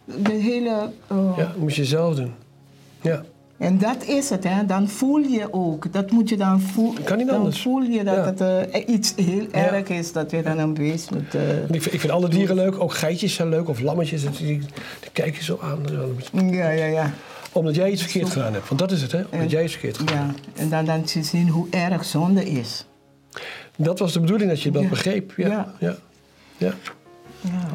de 0.04 0.32
hele... 0.32 0.90
Oh. 1.10 1.36
Ja, 1.36 1.44
dat 1.44 1.56
moest 1.56 1.76
je 1.76 1.84
zelf 1.84 2.14
doen. 2.14 2.32
Ja. 3.02 3.24
En 3.58 3.78
dat 3.78 4.04
is 4.04 4.30
het, 4.30 4.44
hè. 4.44 4.66
dan 4.66 4.88
voel 4.88 5.18
je 5.18 5.52
ook. 5.52 5.92
Dat 5.92 6.10
moet 6.10 6.28
je 6.28 6.36
dan 6.36 6.60
voelen. 6.60 7.04
Kan 7.04 7.18
niet 7.18 7.30
anders. 7.30 7.62
Dan 7.62 7.72
voel 7.72 7.82
je 7.82 8.04
dat 8.04 8.24
het 8.24 8.40
uh, 8.40 8.88
iets 8.94 9.12
heel 9.16 9.46
erg 9.50 9.88
is 9.88 10.12
dat 10.12 10.30
je 10.30 10.42
dan 10.42 10.58
een 10.58 10.74
beest 10.74 11.10
moet. 11.10 11.34
Uh, 11.34 11.58
ik, 11.58 11.66
vind, 11.68 11.92
ik, 11.92 12.00
vind, 12.00 12.12
alle 12.12 12.28
dieren 12.28 12.56
leuk, 12.56 12.80
ook 12.80 12.94
geitjes 12.94 13.34
zijn 13.34 13.48
leuk 13.48 13.68
of 13.68 13.80
lammetjes. 13.80 14.22
Die, 14.22 14.30
die, 14.46 14.60
kijk 15.12 15.36
je 15.36 15.44
zo 15.44 15.58
aan. 15.62 15.78
Ja, 16.50 16.70
ja, 16.70 16.84
ja. 16.84 17.12
Omdat 17.52 17.74
jij 17.74 17.90
iets 17.90 18.02
verkeerd 18.02 18.28
gedaan 18.30 18.52
hebt. 18.52 18.68
Want 18.68 18.80
dat 18.80 18.90
is 18.90 19.02
het, 19.02 19.12
hè? 19.12 19.22
Omdat 19.30 19.50
jij 19.50 19.62
iets 19.62 19.72
verkeerd 19.72 19.98
gedaan 19.98 20.26
hebt. 20.26 20.40
Ja, 20.54 20.62
en 20.62 20.68
dan, 20.68 20.84
dan 20.84 21.02
te 21.02 21.22
zien 21.22 21.48
hoe 21.48 21.66
erg 21.70 22.04
zonde 22.04 22.50
is. 22.50 22.84
Dat 23.76 23.98
was 23.98 24.12
de 24.12 24.20
bedoeling 24.20 24.50
dat 24.50 24.62
je 24.62 24.70
dat 24.70 24.88
begreep. 24.88 25.32
Ja. 25.36 25.74
Ja. 25.78 25.96
ja. 26.56 26.72
ja. 27.40 27.68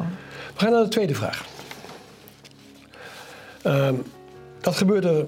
We 0.54 0.60
gaan 0.60 0.72
naar 0.72 0.82
de 0.82 0.88
tweede 0.88 1.14
vraag. 1.14 1.44
Um, 3.66 4.02
dat 4.60 4.76
gebeurde 4.76 5.26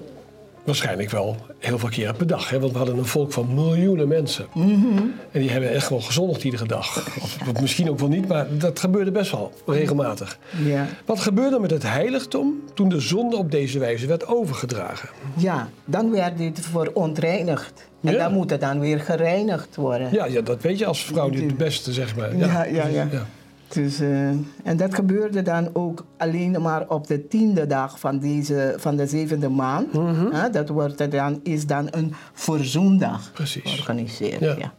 waarschijnlijk 0.67 1.09
wel 1.09 1.35
heel 1.59 1.79
veel 1.79 1.89
keren 1.89 2.15
per 2.15 2.27
dag. 2.27 2.49
Hè? 2.49 2.59
Want 2.59 2.71
we 2.71 2.77
hadden 2.77 2.97
een 2.97 3.05
volk 3.05 3.33
van 3.33 3.53
miljoenen 3.53 4.07
mensen. 4.07 4.45
Mhm. 4.53 4.97
En 5.31 5.41
die 5.41 5.49
hebben 5.49 5.71
echt 5.71 5.89
wel 5.89 6.01
gezondigd 6.01 6.43
iedere 6.43 6.65
dag. 6.65 7.07
Of, 7.21 7.61
misschien 7.61 7.89
ook 7.89 7.99
wel 7.99 8.09
niet, 8.09 8.27
maar 8.27 8.47
dat 8.57 8.79
gebeurde 8.79 9.11
best 9.11 9.31
wel 9.31 9.51
regelmatig. 9.65 10.37
Ja. 10.63 10.87
Wat 11.05 11.19
gebeurde 11.19 11.59
met 11.59 11.71
het 11.71 11.83
heiligdom 11.83 12.63
toen 12.73 12.89
de 12.89 12.99
zonde 12.99 13.35
op 13.35 13.51
deze 13.51 13.79
wijze 13.79 14.07
werd 14.07 14.27
overgedragen? 14.27 15.09
Ja, 15.37 15.69
dan 15.85 16.11
werd 16.11 16.37
dit 16.37 16.59
verontreinigd. 16.59 17.87
En 18.03 18.17
dan 18.17 18.33
moet 18.33 18.49
het 18.49 18.61
dan 18.61 18.79
weer 18.79 18.99
gereinigd 18.99 19.75
worden. 19.75 20.09
Ja, 20.11 20.25
ja 20.25 20.41
dat 20.41 20.61
weet 20.61 20.79
je 20.79 20.85
als 20.85 21.03
vrouw 21.03 21.29
niet 21.29 21.43
het 21.43 21.57
beste, 21.57 21.93
zeg 21.93 22.15
maar. 22.15 22.37
ja, 22.37 22.63
ja. 22.63 22.87
ja. 22.87 23.07
ja. 23.11 23.25
Dus, 23.67 24.01
uh, 24.01 24.27
en 24.63 24.77
dat 24.77 24.95
gebeurde 24.95 25.41
dan 25.41 25.69
ook 25.73 26.05
alleen 26.17 26.61
maar 26.61 26.87
op 26.87 27.07
de 27.07 27.27
tiende 27.27 27.67
dag 27.67 27.99
van, 27.99 28.19
deze, 28.19 28.75
van 28.77 28.95
de 28.95 29.07
zevende 29.07 29.49
maand. 29.49 29.93
Mm 29.93 30.13
-hmm. 30.13 30.51
dat 30.51 30.69
wordt 30.69 31.11
dan, 31.11 31.39
is 31.43 31.65
dan 31.65 31.87
een 31.91 32.13
verzoendag 32.33 33.31
Precies. 33.33 33.71
georganiseerd. 33.71 34.39
Ja. 34.39 34.55
ja. 34.57 34.73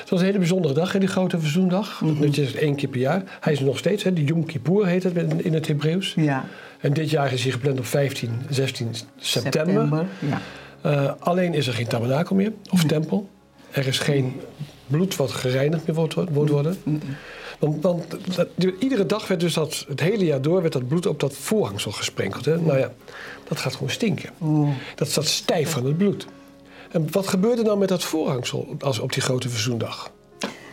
Het 0.00 0.10
was 0.10 0.20
een 0.20 0.26
hele 0.26 0.38
bijzondere 0.38 0.74
dag, 0.74 0.98
die 0.98 1.08
grote 1.08 1.38
verzoendag. 1.38 2.00
Mm 2.00 2.08
-hmm. 2.08 2.20
Dat 2.20 2.36
is 2.36 2.54
één 2.54 2.74
keer 2.74 2.88
per 2.88 3.00
jaar. 3.00 3.22
Hij 3.40 3.52
is 3.52 3.58
er 3.58 3.64
nog 3.64 3.78
steeds, 3.78 4.02
hè, 4.02 4.12
de 4.12 4.24
Yom 4.24 4.44
Kippur 4.44 4.86
heet 4.86 5.02
het 5.02 5.16
in 5.36 5.54
het 5.54 5.66
Hebreeuws. 5.66 6.14
Ja. 6.16 6.44
En 6.80 6.92
dit 6.92 7.10
jaar 7.10 7.32
is 7.32 7.42
hij 7.42 7.52
gepland 7.52 7.78
op 7.78 7.86
15, 7.86 8.30
16 8.48 8.94
september. 9.16 9.72
september 9.72 10.06
ja. 10.18 10.40
Uh, 10.86 11.12
alleen 11.18 11.54
is 11.54 11.66
er 11.66 11.72
geen 11.72 11.86
tabernakel 11.86 12.36
meer, 12.36 12.52
of 12.70 12.82
mm. 12.82 12.88
tempel. 12.88 13.28
Er 13.70 13.86
is 13.86 13.98
geen 13.98 14.40
bloed 14.86 15.16
wat 15.16 15.30
gereinigd 15.30 15.86
meer 15.86 15.96
wordt, 15.96 16.14
wordt 16.14 16.50
worden. 16.50 16.76
Mm 16.84 17.00
want, 17.58 17.82
want 17.82 18.06
iedere 18.78 19.06
dag 19.06 19.28
werd 19.28 19.40
dus 19.40 19.54
dat, 19.54 19.84
het 19.88 20.00
hele 20.00 20.24
jaar 20.24 20.42
door, 20.42 20.60
werd 20.60 20.72
dat 20.72 20.88
bloed 20.88 21.06
op 21.06 21.20
dat 21.20 21.34
voorhangsel 21.34 21.92
gesprenkeld. 21.92 22.44
Hè? 22.44 22.60
Nou 22.60 22.78
ja, 22.78 22.92
dat 23.48 23.58
gaat 23.58 23.72
gewoon 23.72 23.90
stinken. 23.90 24.30
Dat 24.94 25.10
staat 25.10 25.26
stijf 25.26 25.70
van 25.70 25.86
het 25.86 25.96
bloed. 25.96 26.26
En 26.90 27.08
wat 27.10 27.26
gebeurde 27.26 27.62
dan 27.62 27.78
met 27.78 27.88
dat 27.88 28.02
voorhangsel 28.02 28.76
als 28.80 28.98
op 28.98 29.12
die 29.12 29.22
grote 29.22 29.48
verzoendag? 29.48 30.10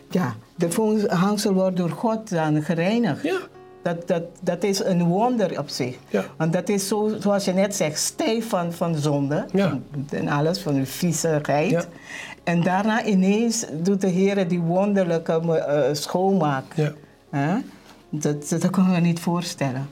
Ja, 0.10 0.36
de 0.56 0.72
voorhangsel 0.72 1.54
wordt 1.54 1.78
door 1.78 1.90
God 1.90 2.30
dan 2.30 2.64
gereinigd. 2.64 3.24
Ja. 3.24 3.40
Dat, 3.84 4.08
dat, 4.08 4.24
dat 4.42 4.64
is 4.64 4.84
een 4.84 5.04
wonder 5.04 5.60
op 5.60 5.70
zich. 5.70 5.96
Ja. 6.10 6.26
Want 6.38 6.54
dat 6.54 6.70
is 6.70 6.88
zo, 6.88 7.12
zoals 7.20 7.46
je 7.46 7.54
net 7.54 7.76
zegt, 7.76 8.00
stijf 8.00 8.50
van, 8.50 8.74
van 8.74 8.96
zonde. 8.96 9.46
Ja. 9.52 9.80
En 10.10 10.28
alles, 10.28 10.60
van 10.60 10.74
de 10.74 10.86
viezigheid. 10.86 11.70
Ja. 11.70 11.84
En 12.44 12.64
daarna 12.64 13.06
ineens 13.06 13.66
doet 13.72 14.02
de 14.02 14.08
Heer 14.08 14.48
die 14.48 14.60
wonderlijke 14.60 15.42
uh, 15.46 15.94
schoonmaak. 15.94 16.64
Ja. 16.76 17.62
Dat, 18.10 18.50
dat, 18.50 18.70
kunnen 18.70 18.94
we 18.94 19.00
niet 19.00 19.20
voorstellen. 19.20 19.90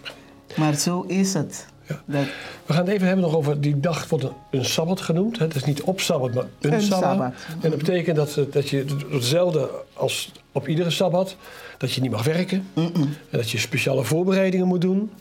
Maar 0.56 0.74
zo 0.76 1.02
is 1.02 1.34
het. 1.34 1.66
Ja. 1.88 2.02
Dat... 2.06 2.26
We 2.66 2.74
gaan 2.74 2.86
het 2.86 2.94
even 2.94 3.08
hebben 3.08 3.26
nog 3.26 3.36
over 3.36 3.62
die 3.62 3.80
dag 3.80 4.10
wordt 4.10 4.26
een, 4.52 4.66
sabbat 4.66 5.02
genoemd. 5.02 5.40
Het 5.40 5.56
is 5.56 5.64
niet 5.64 5.82
op 5.82 6.00
sabbat, 6.00 6.34
maar 6.34 6.46
een, 6.62 6.74
een 6.74 6.82
sabbat. 6.82 7.34
En 7.62 7.70
dat 7.70 7.78
betekent 7.78 8.16
dat, 8.16 8.40
dat 8.52 8.70
je 8.70 8.86
hetzelfde 9.10 9.70
als 9.94 10.32
op 10.52 10.68
iedere 10.68 10.90
sabbat, 10.90 11.36
dat 11.82 11.94
je 11.94 12.02
niet 12.02 12.12
mag 12.12 12.24
werken. 12.24 12.68
En 12.74 13.16
dat 13.30 13.50
je 13.50 13.58
speciale 13.58 14.04
voorbereidingen 14.04 14.68
moet 14.68 14.82
doen. 14.82 15.12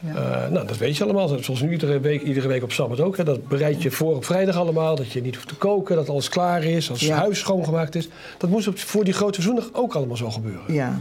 Ja. 0.00 0.44
Uh, 0.44 0.50
nou, 0.50 0.66
dat 0.66 0.76
weet 0.76 0.96
je 0.96 1.04
allemaal. 1.04 1.28
Zoals 1.28 1.60
nu 1.60 1.72
iedere 1.72 2.00
week, 2.00 2.22
iedere 2.22 2.48
week 2.48 2.62
op 2.62 2.72
Sabbat 2.72 3.00
ook. 3.00 3.16
Hè. 3.16 3.24
Dat 3.24 3.48
bereid 3.48 3.82
je 3.82 3.90
voor 3.90 4.14
op 4.14 4.24
vrijdag 4.24 4.56
allemaal. 4.56 4.96
Dat 4.96 5.12
je 5.12 5.22
niet 5.22 5.34
hoeft 5.34 5.48
te 5.48 5.54
koken, 5.54 5.96
dat 5.96 6.08
alles 6.08 6.28
klaar 6.28 6.64
is, 6.64 6.90
als 6.90 7.00
het 7.00 7.10
huis 7.10 7.38
schoongemaakt 7.38 7.94
is. 7.94 8.08
Dat 8.38 8.50
moest 8.50 8.68
op, 8.68 8.78
voor 8.78 9.04
die 9.04 9.12
grote 9.12 9.42
zondag 9.42 9.68
ook 9.72 9.94
allemaal 9.94 10.16
zo 10.16 10.30
gebeuren. 10.30 10.74
Ja. 10.74 11.00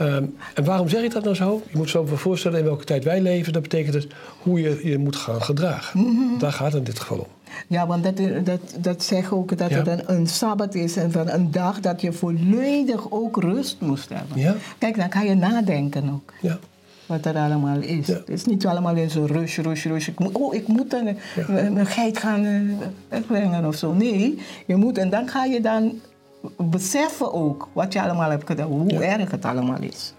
Um, 0.00 0.36
en 0.54 0.64
waarom 0.64 0.88
zeg 0.88 1.02
ik 1.02 1.12
dat 1.12 1.24
nou 1.24 1.36
zo? 1.36 1.62
Je 1.70 1.76
moet 1.76 1.90
zo 1.90 2.06
voorstellen 2.06 2.58
in 2.58 2.64
welke 2.64 2.84
tijd 2.84 3.04
wij 3.04 3.20
leven. 3.20 3.52
Dat 3.52 3.62
betekent 3.62 3.92
dus 3.92 4.06
hoe 4.42 4.60
je 4.60 4.80
je 4.88 4.98
moet 4.98 5.16
gaan 5.16 5.42
gedragen. 5.42 6.00
Mm 6.00 6.38
Daar 6.38 6.52
gaat 6.52 6.66
het 6.66 6.74
in 6.74 6.84
dit 6.84 6.98
geval 6.98 7.18
om. 7.18 7.26
Ja, 7.66 7.86
want 7.86 8.04
dat, 8.04 8.16
dat, 8.44 8.60
dat 8.80 9.02
zegt 9.02 9.32
ook 9.32 9.58
dat 9.58 9.70
het 9.70 9.86
een, 9.86 10.02
een 10.06 10.26
sabbat 10.26 10.74
is 10.74 10.96
en 10.96 11.12
van 11.12 11.28
een 11.28 11.50
dag 11.50 11.80
dat 11.80 12.00
je 12.00 12.12
volledig 12.12 13.10
ook 13.10 13.42
rust 13.42 13.76
moest 13.80 14.08
hebben. 14.08 14.38
Ja. 14.38 14.54
Kijk, 14.78 14.96
dan 14.96 15.08
kan 15.08 15.26
je 15.26 15.34
nadenken 15.34 16.10
ook. 16.12 16.32
Ja 16.40 16.58
wat 17.08 17.26
er 17.26 17.36
allemaal 17.36 17.80
is. 17.80 18.06
Het 18.06 18.28
is 18.28 18.44
niet 18.44 18.66
allemaal 18.66 18.96
in 18.96 19.10
zo'n 19.10 19.26
rush, 19.26 19.58
rush, 19.58 19.84
rush. 19.84 20.08
Ik 20.08 20.18
moet, 20.18 20.32
oh, 20.32 20.54
ik 20.54 20.66
moet 20.66 20.92
een, 20.92 21.16
een 21.76 21.86
geit 21.86 22.18
gaan 22.18 22.44
uh, 22.44 22.76
wegbrengen 23.08 23.64
of 23.64 23.74
zo. 23.74 23.92
Nee, 23.92 24.38
je 24.66 24.76
moet 24.76 24.98
en 24.98 25.10
dan 25.10 25.28
ga 25.28 25.44
je 25.44 25.60
dan 25.60 26.00
beseffen 26.56 27.32
ook 27.32 27.68
wat 27.72 27.92
je 27.92 28.02
allemaal 28.02 28.30
hebt 28.30 28.46
gedaan, 28.46 28.66
hoe 28.66 29.04
erg 29.04 29.30
het 29.30 29.44
allemaal 29.44 29.80
is. 29.80 30.12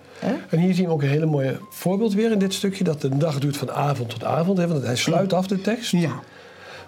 En 0.49 0.59
hier 0.59 0.73
zien 0.73 0.85
we 0.85 0.91
ook 0.91 1.01
een 1.01 1.09
hele 1.09 1.25
mooie 1.25 1.57
voorbeeld 1.69 2.13
weer 2.13 2.31
in 2.31 2.39
dit 2.39 2.53
stukje, 2.53 2.83
dat 2.83 3.01
de 3.01 3.17
dag 3.17 3.39
duurt 3.39 3.57
van 3.57 3.71
avond 3.71 4.09
tot 4.09 4.23
avond. 4.23 4.57
Hè, 4.57 4.67
want 4.67 4.83
hij 4.83 4.95
sluit 4.95 5.33
af 5.33 5.47
de 5.47 5.61
tekst. 5.61 5.91
Ja 5.91 6.19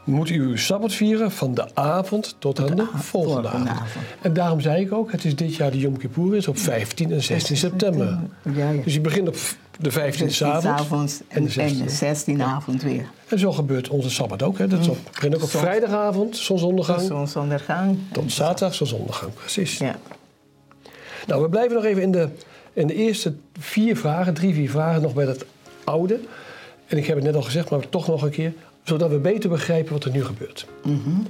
moet 0.04 0.30
u 0.30 0.42
uw 0.42 0.56
sabbat 0.56 0.94
vieren 0.94 1.32
van 1.32 1.54
de 1.54 1.76
avond 1.76 2.36
tot 2.40 2.60
aan 2.60 2.76
de, 2.76 2.88
volgende 2.94 3.48
avond. 3.48 3.70
En 4.22 4.34
daarom 4.34 4.62
zei 4.62 4.82
ik 4.84 4.94
ook, 4.94 5.12
het 5.12 5.26
is 5.26 5.36
dit 5.36 5.56
jaar 5.56 5.72
de 5.72 5.78
Yom 5.78 5.98
Kippur 5.98 6.36
is 6.36 6.48
op 6.48 6.58
15 6.58 7.12
en 7.12 7.24
16 7.24 7.58
september. 7.58 8.20
Ja, 8.56 8.72
ja. 8.72 8.82
Dus 8.84 8.94
je 8.94 9.02
begint 9.02 9.28
op 9.28 9.36
de 9.82 9.92
15e 9.92 10.68
avond 10.68 11.24
en, 11.28 11.46
de 11.46 12.14
16e 12.36 12.42
avond 12.42 12.84
weer. 12.84 13.06
En 13.28 13.40
zo 13.40 13.52
gebeurt 13.52 13.90
onze 13.90 14.10
sabbat 14.10 14.44
ook. 14.44 14.58
Hè. 14.58 14.68
Dat 14.68 14.88
mm. 14.88 14.96
begint 15.12 15.36
ook 15.36 15.44
op 15.44 15.50
vrijdagavond, 15.50 16.38
zonsondergang. 16.38 17.02
Zonsondergang. 17.02 17.98
Tot 18.12 18.32
zaterdag, 18.32 18.76
zonsondergang, 18.76 19.34
precies. 19.34 19.78
Ja. 19.78 19.96
Nou, 21.28 21.42
we 21.42 21.50
blijven 21.50 21.76
nog 21.76 21.84
even 21.86 22.02
in 22.02 22.12
de, 22.12 22.30
in 22.74 22.88
de 22.88 22.96
eerste 22.96 23.34
vier 23.60 23.98
vragen, 23.98 24.34
drie, 24.34 24.54
vier 24.54 24.70
vragen, 24.70 25.02
nog 25.02 25.14
bij 25.14 25.26
dat 25.26 25.46
oude. 25.84 26.20
En 26.88 26.98
ik 26.98 27.06
heb 27.06 27.16
het 27.16 27.26
net 27.26 27.36
al 27.36 27.42
gezegd, 27.42 27.70
maar 27.70 27.90
toch 27.90 28.08
nog 28.08 28.22
een 28.22 28.30
keer 28.30 28.54
zodat 28.84 29.10
we 29.10 29.18
beter 29.18 29.50
begrijpen 29.50 29.94
wat 29.94 30.04
er 30.04 30.12
nu 30.12 30.26
gebeurt. 30.26 30.66
Mm 30.84 31.28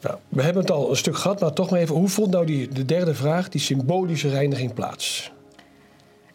nou, 0.00 0.18
we 0.28 0.42
hebben 0.42 0.62
het 0.62 0.70
al 0.70 0.90
een 0.90 0.96
stuk 0.96 1.16
gehad, 1.16 1.40
maar 1.40 1.52
toch 1.52 1.70
maar 1.70 1.80
even. 1.80 1.94
Hoe 1.94 2.08
vond 2.08 2.30
nou 2.30 2.46
die, 2.46 2.68
de 2.68 2.84
derde 2.84 3.14
vraag, 3.14 3.48
die 3.48 3.60
symbolische 3.60 4.28
reiniging, 4.28 4.74
plaats? 4.74 5.32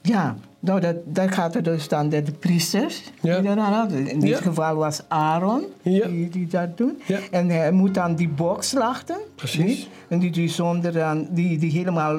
Ja, 0.01 0.37
nou, 0.63 0.79
dat, 0.79 0.95
dat 1.05 1.33
gaat 1.33 1.55
er 1.55 1.63
dus 1.63 1.87
dan 1.87 2.09
de, 2.09 2.23
de 2.23 2.31
priesters. 2.31 3.03
Ja. 3.21 3.39
Die 3.39 3.49
hadden. 3.49 4.07
In 4.07 4.19
dit 4.19 4.37
geval 4.37 4.75
was 4.75 5.01
Aaron 5.07 5.63
die, 5.81 6.29
die 6.29 6.47
dat 6.47 6.77
doet. 6.77 7.01
En 7.31 7.49
hij 7.49 7.71
moet 7.71 7.93
dan 7.93 8.15
die 8.15 8.29
bok 8.29 8.63
slachten. 8.63 9.17
Precies. 9.35 9.89
En 10.07 10.19
die, 10.19 10.31
die 10.31 10.49
zonder 10.49 10.91
dan, 10.91 11.27
die, 11.29 11.57
die 11.57 11.71
helemaal 11.71 12.17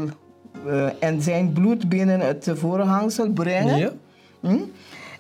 uh, 0.66 0.86
en 0.98 1.22
zijn 1.22 1.52
bloed 1.52 1.88
binnen 1.88 2.20
het 2.20 2.50
voorhangsel 2.54 3.30
brengen. 3.30 3.78
Ja. 3.78 3.90
Hm? 4.40 4.58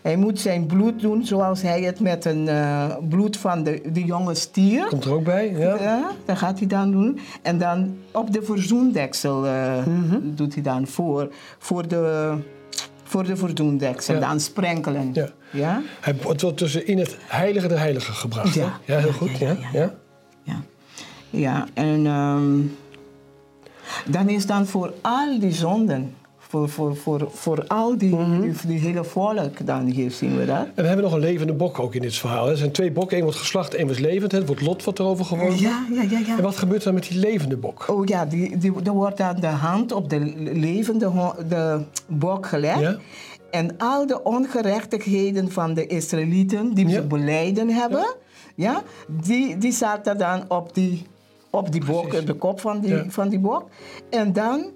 Hij 0.02 0.16
moet 0.16 0.40
zijn 0.40 0.66
bloed 0.66 1.00
doen 1.00 1.24
zoals 1.24 1.62
hij 1.62 1.82
het 1.82 2.00
met 2.00 2.24
een 2.24 2.46
uh, 2.46 2.96
bloed 3.08 3.36
van 3.36 3.62
de, 3.62 3.82
de 3.92 4.04
jonge 4.04 4.34
stier. 4.34 4.86
Komt 4.86 5.04
er 5.04 5.12
ook 5.12 5.24
bij, 5.24 5.50
ja. 5.50 5.82
ja. 5.82 6.10
Dat 6.24 6.38
gaat 6.38 6.58
hij 6.58 6.68
dan 6.68 6.90
doen. 6.90 7.18
En 7.42 7.58
dan 7.58 7.96
op 8.12 8.32
de 8.32 8.42
verzoendeksel 8.42 9.46
uh, 9.46 9.86
mm 9.86 10.08
-hmm. 10.08 10.34
doet 10.34 10.54
hij 10.54 10.62
dan 10.62 10.86
voor, 10.86 11.28
voor 11.58 11.88
de 11.88 12.34
voor 13.12 13.24
de 13.24 13.36
ja. 14.14 14.20
dan 14.20 14.40
sprenkelen. 14.40 15.10
Ja. 15.12 15.28
ja. 15.50 15.82
Hij 16.00 16.16
wordt 16.22 16.58
dus 16.58 16.74
in 16.74 16.98
het 16.98 17.16
heilige 17.26 17.68
der 17.68 17.78
heiligen 17.78 18.14
gebracht. 18.14 18.54
Ja, 18.54 18.80
ja 18.84 18.98
heel 18.98 19.12
goed. 19.12 19.38
Ja, 19.38 19.56
ja, 19.72 19.94
ja. 20.42 20.62
ja. 21.30 21.66
en 21.74 22.06
um, 22.06 22.76
dan 24.06 24.28
is 24.28 24.46
dan 24.46 24.66
voor 24.66 24.92
al 25.00 25.38
die 25.38 25.52
zonden 25.52 26.14
voor, 26.52 26.68
voor, 26.68 26.96
voor, 26.96 27.28
voor 27.32 27.66
al 27.66 27.98
die, 27.98 28.14
mm 28.14 28.24
-hmm. 28.24 28.54
die, 28.66 28.78
hele 28.78 29.04
volk 29.04 29.66
dan 29.66 29.86
hier 29.86 30.10
zien 30.10 30.36
we 30.36 30.44
dat. 30.44 30.66
En 30.74 30.82
we 30.82 30.86
hebben 30.86 31.04
nog 31.04 31.12
een 31.12 31.20
levende 31.20 31.52
bok 31.52 31.78
ook 31.78 31.94
in 31.94 32.02
dit 32.02 32.14
verhaal. 32.14 32.48
Er 32.48 32.56
zijn 32.56 32.72
twee 32.72 32.92
bokken, 32.92 33.16
één 33.16 33.24
wordt 33.24 33.38
geslacht, 33.38 33.74
één 33.74 33.86
was 33.86 33.98
levend. 33.98 34.32
Het 34.32 34.46
wordt 34.46 34.62
lot 34.62 34.84
wat 34.84 34.98
erover 34.98 35.24
gewonnen. 35.24 35.60
Ja, 35.60 35.86
ja, 35.92 36.02
ja, 36.02 36.18
ja. 36.18 36.36
En 36.36 36.42
wat 36.42 36.56
gebeurt 36.56 36.82
dan 36.82 36.94
met 36.94 37.08
die 37.08 37.18
levende 37.18 37.56
bok? 37.56 37.84
Oh 37.88 38.06
ja, 38.06 38.26
die, 38.26 38.58
die, 38.58 38.72
er 38.84 38.92
wordt 38.92 39.16
dan 39.16 39.40
de 39.40 39.46
hand 39.46 39.92
op 39.92 40.10
de 40.10 40.18
levende 40.52 41.10
de 41.48 41.84
bok 42.06 42.46
gelegd. 42.46 42.80
Ja. 42.80 42.96
En 43.50 43.78
al 43.78 44.06
de 44.06 44.22
ongerechtigheden 44.22 45.52
van 45.52 45.74
de 45.74 45.86
Israëlieten 45.86 46.74
die 46.74 46.90
ze 46.90 47.02
beleiden 47.02 47.68
hebben, 47.68 48.14
ja. 48.54 48.82
die, 49.06 49.58
die 49.58 49.72
zaten 49.72 50.18
dan 50.18 50.44
op 50.48 50.74
die, 50.74 51.06
op 51.50 51.72
die 51.72 51.84
bok, 51.84 52.26
de 52.26 52.34
kop 52.34 52.60
van 52.60 52.80
die, 52.80 53.02
van 53.08 53.28
die 53.28 53.38
bok. 53.38 53.68
En 54.10 54.32
dan 54.32 54.70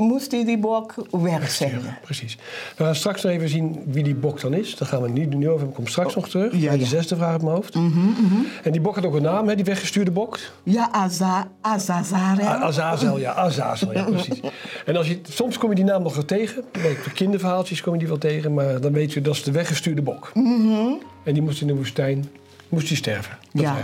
moest 0.00 0.30
hij 0.32 0.44
die 0.44 0.58
bok 0.58 0.94
wegzenden. 1.10 1.98
Precies. 2.02 2.38
We 2.76 2.84
gaan 2.84 2.94
straks 2.94 3.22
nog 3.22 3.32
even 3.32 3.48
zien 3.48 3.82
wie 3.86 4.02
die 4.02 4.14
bok 4.14 4.40
dan 4.40 4.54
is. 4.54 4.76
Daar 4.76 4.88
gaan 4.88 5.02
we 5.02 5.08
niet 5.08 5.34
nu 5.34 5.50
over. 5.50 5.66
Ik 5.68 5.74
kom 5.74 5.86
straks 5.86 6.08
oh, 6.08 6.16
nog 6.16 6.28
terug. 6.28 6.52
Ja, 6.56 6.76
Die 6.76 6.86
zesde 6.86 7.16
vraag 7.16 7.34
op 7.34 7.42
mijn 7.42 7.54
hoofd. 7.54 7.74
Mm 7.74 7.92
-hmm, 7.92 8.46
En 8.62 8.72
die 8.72 8.80
bok 8.80 8.94
had 8.94 9.04
ook 9.04 9.14
een 9.14 9.22
naam, 9.22 9.48
hè, 9.48 9.54
die 9.54 9.64
weggestuurde 9.64 10.10
bok. 10.10 10.38
Ja, 10.62 10.92
Aza, 10.92 11.48
Azazel. 11.60 12.40
Azazel, 12.40 13.18
ja, 13.18 13.32
Azazel, 13.34 13.92
ja, 13.92 14.04
precies. 14.04 14.40
En 14.86 14.96
als 14.96 15.08
je, 15.08 15.20
soms 15.28 15.58
kom 15.58 15.68
je 15.68 15.74
die 15.74 15.84
naam 15.84 16.02
nog 16.02 16.14
wel 16.14 16.24
tegen. 16.24 16.64
Bij 16.72 16.96
kinderverhaaltjes 17.14 17.80
kom 17.80 17.92
je 17.92 17.98
die 17.98 18.08
wel 18.08 18.18
tegen. 18.18 18.54
Maar 18.54 18.80
dan 18.80 18.92
weet 18.92 19.12
je, 19.12 19.20
dat 19.20 19.34
is 19.34 19.42
de 19.42 19.50
weggestuurde 19.50 20.02
bok. 20.02 20.30
Mm 20.34 20.98
En 21.24 21.32
die 21.32 21.42
moest 21.42 21.60
in 21.60 21.66
de 21.66 21.74
woestijn, 21.74 22.28
moest 22.68 22.88
die 22.88 22.96
sterven. 22.96 23.38
Dat 23.52 23.62
ja. 23.62 23.76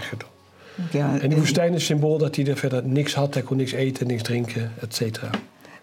Ja, 0.90 1.18
en 1.20 1.30
de 1.30 1.36
woestijn 1.36 1.74
is 1.74 1.84
symbool 1.84 2.18
dat 2.18 2.36
hij 2.36 2.46
er 2.46 2.56
verder 2.56 2.86
niks 2.86 3.14
had. 3.14 3.34
Hij 3.34 3.42
kon 3.42 3.56
niks 3.56 3.72
eten, 3.72 4.06
niks 4.06 4.22
drinken, 4.22 4.72
et 4.80 4.94
cetera. 4.94 5.30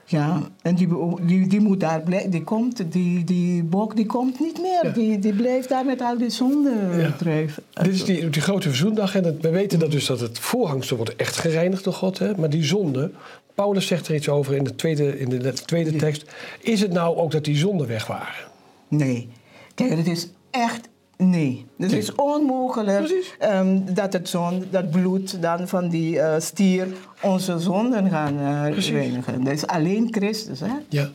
Ja, 0.09 0.41
en 0.61 0.75
die, 0.75 0.87
die, 1.21 1.47
die 1.47 1.59
moet 1.59 1.79
daar 1.79 2.01
blijven. 2.01 2.29
Die 2.29 2.43
komt, 2.43 2.91
die, 2.91 3.23
die 3.23 3.63
bok 3.63 3.95
die 3.95 4.05
komt 4.05 4.39
niet 4.39 4.61
meer. 4.61 4.93
Die, 4.93 5.19
die 5.19 5.33
blijft 5.33 5.69
daar 5.69 5.85
met 5.85 6.01
al 6.01 6.17
die 6.17 6.29
zonden 6.29 6.99
ja. 6.99 7.11
drijven. 7.11 7.63
Dit 7.73 7.93
is 7.93 8.03
die, 8.03 8.29
die 8.29 8.41
grote 8.41 8.67
verzoendag. 8.67 9.15
En 9.15 9.37
we 9.41 9.49
weten 9.49 9.79
dat 9.79 9.91
dus 9.91 10.05
dat 10.05 10.19
het 10.19 10.39
voorhangsel 10.39 10.97
wordt 10.97 11.15
echt 11.15 11.37
gereinigd 11.37 11.83
door 11.83 11.93
God. 11.93 12.19
Hè? 12.19 12.35
Maar 12.37 12.49
die 12.49 12.63
zonde, 12.63 13.11
Paulus 13.53 13.87
zegt 13.87 14.07
er 14.07 14.15
iets 14.15 14.29
over 14.29 14.55
in 14.55 14.63
de 14.63 14.75
tweede, 14.75 15.19
in 15.19 15.29
de 15.29 15.53
tweede 15.53 15.95
tekst. 15.95 16.25
Is 16.59 16.81
het 16.81 16.91
nou 16.91 17.17
ook 17.17 17.31
dat 17.31 17.45
die 17.45 17.57
zonden 17.57 17.87
weg 17.87 18.07
waren? 18.07 18.47
Nee. 18.87 19.29
Kijk, 19.75 19.89
het 19.89 20.07
is 20.07 20.27
echt 20.51 20.89
Nee, 21.23 21.65
het 21.77 21.91
is 21.91 22.15
onmogelijk 22.15 23.35
um, 23.41 23.93
dat 23.93 24.13
het 24.13 24.29
zon, 24.29 24.63
dat 24.69 24.91
bloed 24.91 25.41
dan 25.41 25.67
van 25.67 25.89
die 25.89 26.15
uh, 26.15 26.35
stier 26.39 26.87
onze 27.21 27.59
zonden 27.59 28.09
gaan 28.09 28.39
uh, 28.39 28.77
reinigen. 28.77 29.43
Dat 29.43 29.53
is 29.53 29.67
alleen 29.67 30.07
Christus. 30.11 30.59
Hè? 30.59 30.71
Ja, 30.89 31.09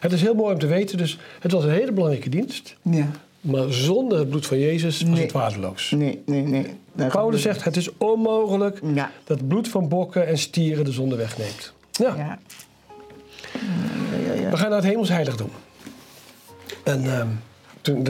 het 0.00 0.12
is 0.12 0.20
heel 0.20 0.34
mooi 0.34 0.52
om 0.52 0.58
te 0.58 0.66
weten. 0.66 0.98
Dus 0.98 1.18
het 1.40 1.52
was 1.52 1.64
een 1.64 1.70
hele 1.70 1.92
belangrijke 1.92 2.28
dienst. 2.28 2.76
Ja. 2.82 3.06
Maar 3.40 3.72
zonder 3.72 4.18
het 4.18 4.28
bloed 4.28 4.46
van 4.46 4.58
Jezus 4.58 5.02
was 5.02 5.18
het 5.18 5.32
waardeloos. 5.32 5.90
Nee, 5.90 6.22
nee, 6.26 6.42
nee. 6.42 6.76
Paulus 7.08 7.42
zegt 7.42 7.64
het 7.64 7.76
is 7.76 7.88
onmogelijk 7.98 8.80
ja. 8.94 9.10
dat 9.24 9.38
het 9.38 9.48
bloed 9.48 9.68
van 9.68 9.88
bokken 9.88 10.26
en 10.26 10.38
stieren 10.38 10.84
de 10.84 10.92
zonde 10.92 11.16
wegneemt. 11.16 11.72
Ja. 11.90 12.14
ja. 12.16 12.38
We 14.50 14.56
gaan 14.56 14.68
naar 14.68 14.78
het 14.78 14.88
hemelsheiligdom. 14.88 15.50
En... 16.84 17.18
Um, 17.18 17.40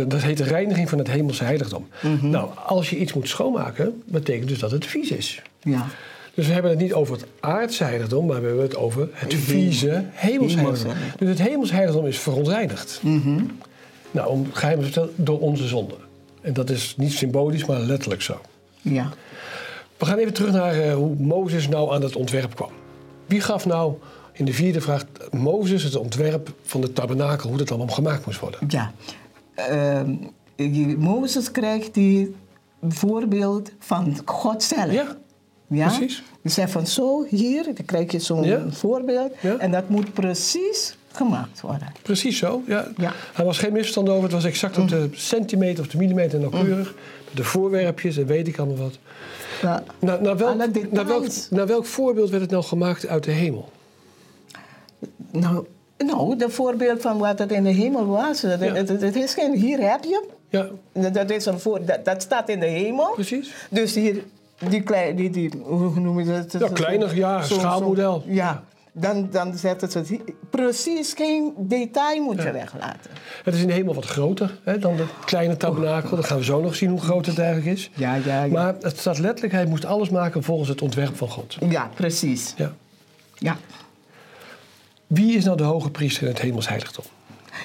dat 0.07 0.23
heet 0.23 0.37
de 0.37 0.45
reiniging 0.45 0.88
van 0.88 0.99
het 0.99 1.09
hemelse 1.09 1.45
heiligdom. 1.45 1.88
Mhm. 2.02 2.31
Nou, 2.31 2.50
als 2.66 2.90
je 2.90 2.99
iets 2.99 3.12
moet 3.12 3.28
schoonmaken, 3.28 4.02
betekent 4.04 4.49
dus 4.49 4.59
dat 4.59 4.71
het 4.71 4.87
vies 4.87 5.11
is. 5.11 5.43
Ja. 5.62 5.87
Dus 6.35 6.47
we 6.47 6.52
hebben 6.52 6.71
het 6.71 6.81
niet 6.81 6.93
over 6.93 7.14
het 7.14 7.26
aardse 7.40 7.85
heiligdom, 7.85 8.26
maar 8.26 8.40
we 8.40 8.47
hebben 8.47 8.64
het 8.64 8.76
over 8.76 9.09
het 9.12 9.35
vieze 9.35 10.04
heiligdom. 10.12 10.75
Dus 11.19 11.28
het 11.28 11.71
heiligdom 11.71 12.07
is 12.07 12.19
verontreinigd. 12.19 13.00
Mm 13.02 13.50
Nou, 14.11 14.28
om 14.28 14.47
geheim 14.52 14.78
te 14.78 14.85
vertellen, 14.85 15.11
door 15.16 15.40
onze 15.40 15.66
zonde. 15.66 15.95
En 16.40 16.52
dat 16.52 16.71
is 16.71 16.95
niet 16.97 17.12
symbolisch, 17.12 17.64
maar 17.64 17.81
letterlijk 17.81 18.23
zo. 18.23 18.40
Ja. 18.81 19.09
We 19.97 20.07
gaan 20.07 20.19
even 20.19 20.33
terug 20.33 20.52
naar 20.52 20.76
uh, 20.76 20.95
hoe 20.95 21.14
Mozes 21.19 21.69
nou 21.69 21.95
aan 21.95 22.02
het 22.02 22.16
ontwerp 22.16 22.54
kwam. 22.54 22.71
Wie 23.26 23.40
gaf 23.40 23.66
nou 23.66 23.95
in 24.33 24.45
de 24.45 24.52
vierde 24.52 24.81
vraag 24.81 25.04
Mozes 25.31 25.83
het 25.83 25.97
ontwerp 25.97 26.52
van 26.62 26.81
de 26.81 26.93
tabernakel, 26.93 27.49
hoe 27.49 27.59
dat 27.59 27.71
allemaal 27.71 27.95
gemaakt 27.95 28.26
moest 28.26 28.40
worden? 28.40 28.61
Ja, 28.69 28.93
uh, 30.56 30.96
Mozes 30.96 31.50
krijgt 31.50 31.94
die 31.94 32.34
voorbeeld 32.88 33.70
van 33.78 34.16
God 34.25 34.62
zelf. 34.62 34.92
Ja, 34.92 35.16
ja? 35.66 35.87
precies. 35.87 36.23
Je 36.42 36.49
zegt 36.49 36.73
van 36.73 36.87
zo, 36.87 37.25
hier, 37.28 37.64
dan 37.64 37.84
krijg 37.84 38.12
je 38.12 38.18
zo'n 38.18 38.73
voorbeeld. 38.73 39.32
Ja. 39.40 39.56
En 39.56 39.70
dat 39.70 39.88
moet 39.88 40.12
precies 40.12 40.96
gemaakt 41.12 41.61
worden. 41.61 41.92
Precies 42.02 42.38
zo, 42.38 42.62
ja. 42.66 42.88
ja. 42.96 43.12
Er 43.37 43.44
was 43.44 43.58
geen 43.58 43.73
misverstand 43.73 44.08
over. 44.08 44.23
Het 44.23 44.32
was 44.32 44.44
exact 44.44 44.78
op 44.78 44.88
de 44.88 44.96
mm. 44.96 45.14
centimeter 45.14 45.84
of 45.84 45.90
de 45.90 45.99
millimeter 45.99 46.38
nauwkeurig. 46.38 46.88
Mm. 46.88 47.34
De 47.34 47.44
voorwerpjes 47.44 48.16
en 48.16 48.26
weet 48.26 48.49
ik 48.49 48.58
allemaal 48.58 48.76
wat. 48.76 48.99
Ja. 49.62 49.84
Nou, 49.99 50.23
naar, 50.23 50.37
welk, 50.37 50.56
naar, 50.90 51.06
welk, 51.06 51.26
naar 51.50 51.66
welk 51.66 51.87
voorbeeld 51.87 52.30
werd 52.30 52.42
het 52.42 52.50
nou 52.50 52.64
gemaakt 52.64 53.06
uit 53.06 53.25
de 53.25 53.30
hemel? 53.30 53.73
Nou, 55.30 55.66
nou, 56.04 56.37
de 56.37 56.50
voorbeeld 56.50 57.00
van 57.00 57.18
wat 57.18 57.38
het 57.38 57.52
in 57.52 57.64
de 57.64 57.70
hemel 57.70 58.06
was. 58.06 58.42
Het, 58.42 58.88
het, 58.88 59.16
is 59.16 59.34
geen, 59.34 59.54
hier 59.54 59.90
heb 59.90 60.04
je. 60.04 60.25
Ja. 60.49 60.68
Dat, 61.11 61.30
is 61.30 61.46
een 61.46 61.61
voor, 61.61 61.84
dat, 61.84 62.04
dat 62.04 62.23
staat 62.23 62.49
in 62.49 62.61
de 62.61 62.66
hemel. 62.66 63.12
Precies. 63.12 63.54
Dus 63.70 63.94
hier, 63.94 64.23
die 64.68 64.82
kleine, 64.82 65.14
die, 65.14 65.30
die, 65.30 65.50
hoe 65.62 66.00
noem 66.00 66.20
je 66.20 66.26
dat? 66.26 66.61
Ja, 66.61 66.68
kleiner, 66.68 67.16
ja, 67.16 67.42
zo, 67.42 67.54
schaalmodel. 67.54 68.23
Zo, 68.26 68.32
ja. 68.32 68.64
Dan, 68.96 69.28
dan 69.30 69.56
zet 69.56 69.80
het 69.80 70.20
precies 70.50 71.12
geen 71.12 71.52
detail 71.56 72.23
moet 72.23 72.42
je 72.42 72.52
weglaten. 72.52 73.11
Het 73.44 73.54
is 73.54 73.61
in 73.61 73.66
de 73.66 73.73
hemel 73.73 73.94
wat 73.94 74.04
groter 74.04 74.58
hè, 74.62 74.78
dan 74.78 74.96
de 74.96 75.04
kleine 75.25 75.56
tabernakel. 75.56 76.11
Dan 76.16 76.25
gaan 76.25 76.38
we 76.38 76.44
zo 76.44 76.61
nog 76.61 76.75
zien 76.75 76.90
hoe 76.90 77.00
groot 77.00 77.26
het 77.26 77.38
eigenlijk 77.38 77.76
is. 77.76 77.90
Ja, 77.94 78.14
ja, 78.14 78.44
ja. 78.44 78.52
Maar 78.52 78.75
het 78.80 78.99
staat 78.99 79.18
letterlijk, 79.18 79.52
hij 79.52 79.66
moest 79.66 79.84
alles 79.84 80.11
maken 80.11 80.42
volgens 80.42 80.68
het 80.68 80.82
ontwerp 80.82 81.16
van 81.16 81.28
God. 81.28 81.56
Ja, 81.68 81.90
precies. 81.94 82.54
Ja. 82.56 82.73
ja. 83.38 83.56
Wie 85.06 85.37
is 85.37 85.44
nou 85.44 85.56
de 85.56 85.62
hoge 85.62 85.90
priester 85.90 86.23
in 86.23 86.28
het 86.28 86.40
hemelsheiligdom? 86.40 87.04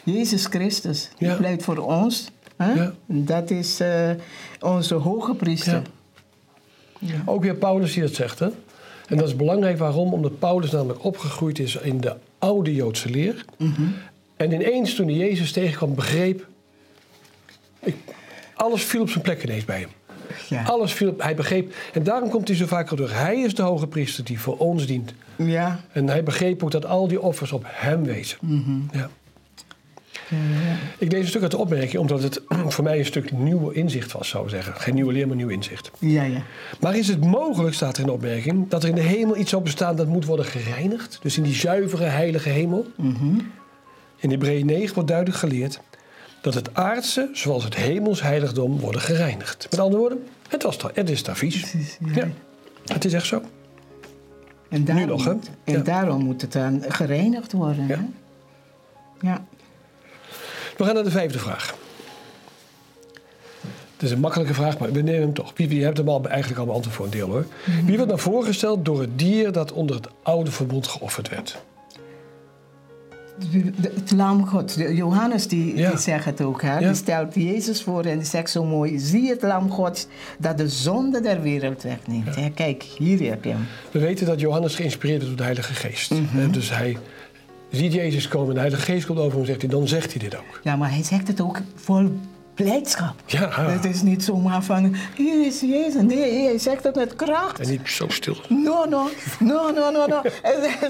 Jezus 0.04 0.46
Christus. 0.46 1.10
Die 1.18 1.36
pleit 1.36 1.64
voor 1.64 1.78
ons. 1.78 2.30
Hè? 2.58 2.74
Ja. 2.74 2.94
Dat 3.06 3.50
is 3.50 3.82
uh, 3.82 4.12
onze 4.60 4.96
hoge 4.96 5.34
priester. 5.34 5.82
Ja. 7.00 7.22
Ook 7.26 7.44
weer 7.44 7.56
Paulus 7.56 7.94
die 7.94 8.02
dat 8.02 8.14
zegt. 8.14 8.40
Hè? 8.40 8.48
En 9.08 9.18
dat 9.18 9.28
is 9.28 9.36
belangrijk 9.36 9.78
waarom? 9.78 10.14
Omdat 10.14 10.40
Paulus 10.40 10.72
namelijk 10.72 11.04
opgegroeid 11.04 11.60
is 11.60 11.76
in 11.76 12.02
de 12.02 12.16
oude 12.38 12.76
Joodse 12.76 13.10
leer. 13.10 13.46
Mm 13.58 13.74
-hmm. 13.76 13.94
En 14.36 14.52
ineens 14.52 14.96
toen 14.96 15.08
hij 15.08 15.16
Jezus 15.16 15.52
tegenkwam, 15.52 15.96
begreep... 15.96 16.48
Ik, 17.80 17.96
alles 18.56 18.84
viel 18.84 19.02
op 19.02 19.10
zijn 19.10 19.24
plek 19.24 19.44
ineens 19.44 19.66
bij 19.66 19.80
hem. 19.80 19.90
Ja. 20.50 20.64
Alles 20.64 20.94
viel, 20.94 21.14
hij 21.18 21.36
begreep. 21.36 21.74
En 21.94 22.04
daarom 22.04 22.30
komt 22.30 22.48
hij 22.48 22.58
zo 22.58 22.66
vaak 22.66 22.98
door. 22.98 23.10
Hij 23.10 23.40
is 23.40 23.56
de 23.56 23.62
hoge 23.62 23.88
priester 23.88 24.24
die 24.24 24.40
voor 24.40 24.58
ons 24.58 24.86
dient. 24.86 25.14
Ja. 25.36 25.80
En 25.92 26.08
hij 26.08 26.24
begreep 26.24 26.64
ook 26.64 26.72
dat 26.72 26.86
al 26.86 27.08
die 27.08 27.22
offers 27.22 27.52
op 27.52 27.64
hem 27.68 28.04
wezen. 28.04 28.38
Mm 28.42 28.90
ja. 28.92 29.10
Ik 30.98 31.12
lees 31.12 31.22
een 31.22 31.28
stuk 31.28 31.42
uit 31.42 31.52
de 31.52 31.58
opmerking 31.58 32.02
omdat 32.02 32.24
het 32.24 32.42
voor 32.74 32.84
mij 32.84 33.00
een 33.00 33.06
stuk 33.06 33.32
nieuw 33.32 33.70
inzicht 33.70 34.12
was, 34.12 34.30
zou 34.30 34.44
ik 34.44 34.50
zeggen. 34.50 34.74
Geen 34.76 34.94
nieuwe 34.94 35.14
leer, 35.14 35.28
maar 35.28 35.36
nieuw 35.36 35.50
inzicht. 35.50 35.92
Ja, 36.00 36.24
ja. 36.24 36.42
Maar 36.80 36.98
is 36.98 37.08
het 37.08 37.26
mogelijk, 37.26 37.76
staat 37.76 37.94
er 37.94 38.00
in 38.00 38.06
de 38.06 38.12
opmerking, 38.12 38.70
dat 38.70 38.84
er 38.84 38.90
in 38.90 38.96
de 38.96 39.02
hemel 39.02 39.38
iets 39.38 39.50
zou 39.50 39.64
bestaan 39.64 39.96
dat 39.96 40.08
moet 40.08 40.26
worden 40.26 40.46
gereinigd? 40.46 41.20
Dus 41.22 41.38
in 41.38 41.44
die 41.44 41.54
zuivere, 41.54 42.04
heilige 42.04 42.50
hemel? 42.50 42.88
Mm 42.96 43.52
In 44.18 44.30
Hebreeën 44.30 44.66
9 44.66 44.94
wordt 44.94 45.10
duidelijk 45.10 45.38
geleerd 45.38 45.80
dat 46.42 46.54
het 46.54 46.76
aardse, 46.76 47.30
zoals 47.34 47.64
het 47.64 47.76
hemels 47.76 48.22
heiligdom, 48.22 48.80
worden 48.80 49.02
gereinigd. 49.02 49.68
Met 49.70 49.80
andere 49.80 50.02
woorden, 50.02 50.28
het, 50.50 50.64
was, 50.64 50.78
het 50.94 51.10
is 51.10 51.24
daar 51.24 51.38
vies. 51.38 51.74
Ja. 52.14 52.28
Het 52.86 53.06
is 53.06 53.14
echt 53.14 53.26
zo. 53.26 53.42
En 54.70 54.86
daarom, 54.86 55.06
nu 55.06 55.12
nog, 55.12 55.26
hè? 55.26 55.34
En 55.64 55.84
daarom 55.84 56.24
moet 56.24 56.42
het 56.42 56.52
dan 56.52 56.84
gereinigd 56.88 57.52
worden. 57.52 57.88
Ja. 57.88 58.08
Ja. 59.22 59.46
We 60.78 60.86
gaan 60.86 60.94
naar 60.94 61.04
de 61.04 61.12
vijfde 61.12 61.40
vraag. 61.40 61.76
Het 63.94 64.08
is 64.08 64.12
een 64.12 64.20
makkelijke 64.20 64.54
vraag, 64.54 64.78
maar 64.78 64.92
we 64.92 65.02
nemen 65.02 65.22
hem 65.22 65.34
toch. 65.34 65.52
Wie, 65.56 65.70
wie 65.70 65.84
hebt 65.84 65.98
hem 65.98 66.10
al 66.10 66.28
eigenlijk 66.28 66.60
al 66.60 66.66
beantwoord 66.66 66.96
voor 66.96 67.06
een 67.06 67.12
deel 67.12 67.30
hoor. 67.30 67.46
Mhm. 67.66 67.86
Wie 67.86 67.96
wordt 67.96 68.12
nou 68.12 68.22
voorgesteld 68.22 68.86
door 68.86 69.02
het 69.02 69.20
dier 69.20 69.52
dat 69.52 69.72
onder 69.72 69.96
het 69.96 70.08
oude 70.24 70.52
verbond 70.52 70.88
geofferd 70.88 71.30
werd? 71.30 71.62
Het 73.82 74.12
lam 74.12 74.48
God. 74.48 74.76
Johannes 74.76 75.48
die, 75.48 75.74
die 75.74 75.98
zegt 75.98 76.26
het 76.26 76.42
ook. 76.42 76.62
Hè? 76.62 76.80
Die 76.80 76.94
stelt 76.96 77.36
Jezus 77.36 77.82
voor 77.82 78.04
en 78.04 78.18
die 78.18 78.28
zegt 78.28 78.50
zo 78.50 78.66
mooi... 78.66 79.00
zie 79.00 79.30
het 79.30 79.42
lam 79.42 79.72
Gods 79.72 80.08
dat 80.38 80.58
de 80.58 80.70
zonde 80.70 81.22
der 81.22 81.42
wereld 81.42 81.84
wegneemt. 81.84 82.36
Ja. 82.36 82.50
Kijk, 82.50 82.84
hier 82.84 83.30
heb 83.30 83.44
je 83.44 83.50
hem. 83.50 83.66
We 83.92 84.00
weten 84.00 84.26
dat 84.26 84.40
Johannes 84.40 84.76
geïnspireerd 84.76 85.22
is 85.22 85.28
door 85.28 85.38
de 85.38 85.44
Heilige 85.44 85.74
Geest. 85.74 86.12
Mhm. 86.12 86.52
Dus 86.52 86.70
hij 86.70 86.98
ziet 87.70 87.94
Jezus 87.94 88.28
komen 88.28 88.48
en 88.48 88.54
de 88.54 88.60
Heilige 88.60 88.82
Geest 88.84 89.06
komt 89.06 89.20
over 89.20 89.38
hem 89.38 89.46
zegt 89.46 89.62
hij... 89.62 89.70
dan 89.70 89.88
zegt 89.88 90.12
hij 90.12 90.22
dit 90.22 90.38
ook. 90.38 90.60
Ja, 90.64 90.76
maar 90.76 90.92
hij 90.92 91.04
zegt 91.04 91.28
het 91.28 91.42
ook 91.42 91.62
vol 91.76 92.10
blijdschap. 92.64 93.14
Ja. 93.26 93.50
Het 93.52 93.86
is 93.86 94.02
niet 94.02 94.24
zomaar 94.24 94.64
van, 94.64 94.96
hier 95.16 95.46
is 95.46 95.60
Jezus. 95.60 96.02
Nee, 96.02 96.44
hij 96.46 96.58
zegt 96.58 96.84
het 96.84 96.96
met 96.96 97.16
kracht. 97.16 97.60
En 97.60 97.70
niet 97.70 97.90
zo 97.90 98.06
stil. 98.10 98.36
No, 98.48 98.86
no, 98.86 99.10
no, 99.40 99.72
no, 99.72 99.92
no, 99.92 100.06
no. 100.06 100.22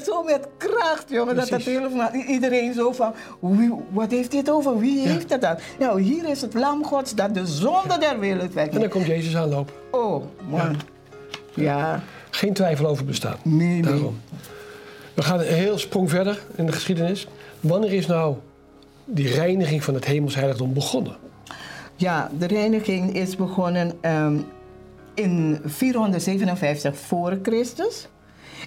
zo 0.06 0.24
met 0.24 0.48
kracht, 0.58 1.06
jongen. 1.10 1.36
Dat 1.36 1.50
het 1.50 1.64
helemaal, 1.64 2.12
iedereen 2.14 2.74
zo 2.74 2.92
van, 2.92 3.14
wie, 3.40 3.74
wat 3.90 4.12
heeft 4.12 4.32
dit 4.32 4.52
over? 4.52 4.80
Wie 4.80 5.08
heeft 5.08 5.30
het 5.30 5.42
dan? 5.42 5.56
Nou, 5.80 6.02
hier 6.02 6.30
is 6.30 6.42
het 6.42 6.54
lam 6.54 6.86
gods 6.86 7.16
dat 7.16 7.34
de 7.34 7.46
zonde 7.48 7.98
der 8.00 8.20
wereld 8.20 8.54
wegneemt. 8.54 8.74
En 8.74 8.80
dan 8.80 8.90
komt 8.90 9.06
Jezus 9.06 9.36
aanlopen. 9.36 9.74
Oh, 9.92 10.24
man. 10.50 10.76
Ja. 11.54 12.04
Geen 12.30 12.54
twijfel 12.54 12.86
over 12.86 13.06
bestaat. 13.06 13.46
Nee, 13.46 13.82
Daarom. 13.82 14.20
We 15.14 15.22
gaan 15.22 15.40
een 15.40 15.46
heel 15.46 15.78
sprong 15.78 16.10
verder 16.10 16.42
in 16.56 16.66
de 16.66 16.72
geschiedenis. 16.72 17.28
Wanneer 17.60 17.94
is 17.94 18.08
nou 18.08 18.36
die 19.06 19.28
reiniging 19.28 19.84
van 19.84 19.94
het 19.94 20.06
hemelsheiligdom 20.06 20.74
begonnen? 20.74 21.16
Ja, 22.00 22.32
de 22.38 22.46
reiniging 22.46 23.16
is 23.16 23.36
begonnen 23.36 23.94
um, 24.02 24.46
in 25.14 25.62
457 25.66 26.98
voor 26.98 27.40
Christus. 27.42 28.08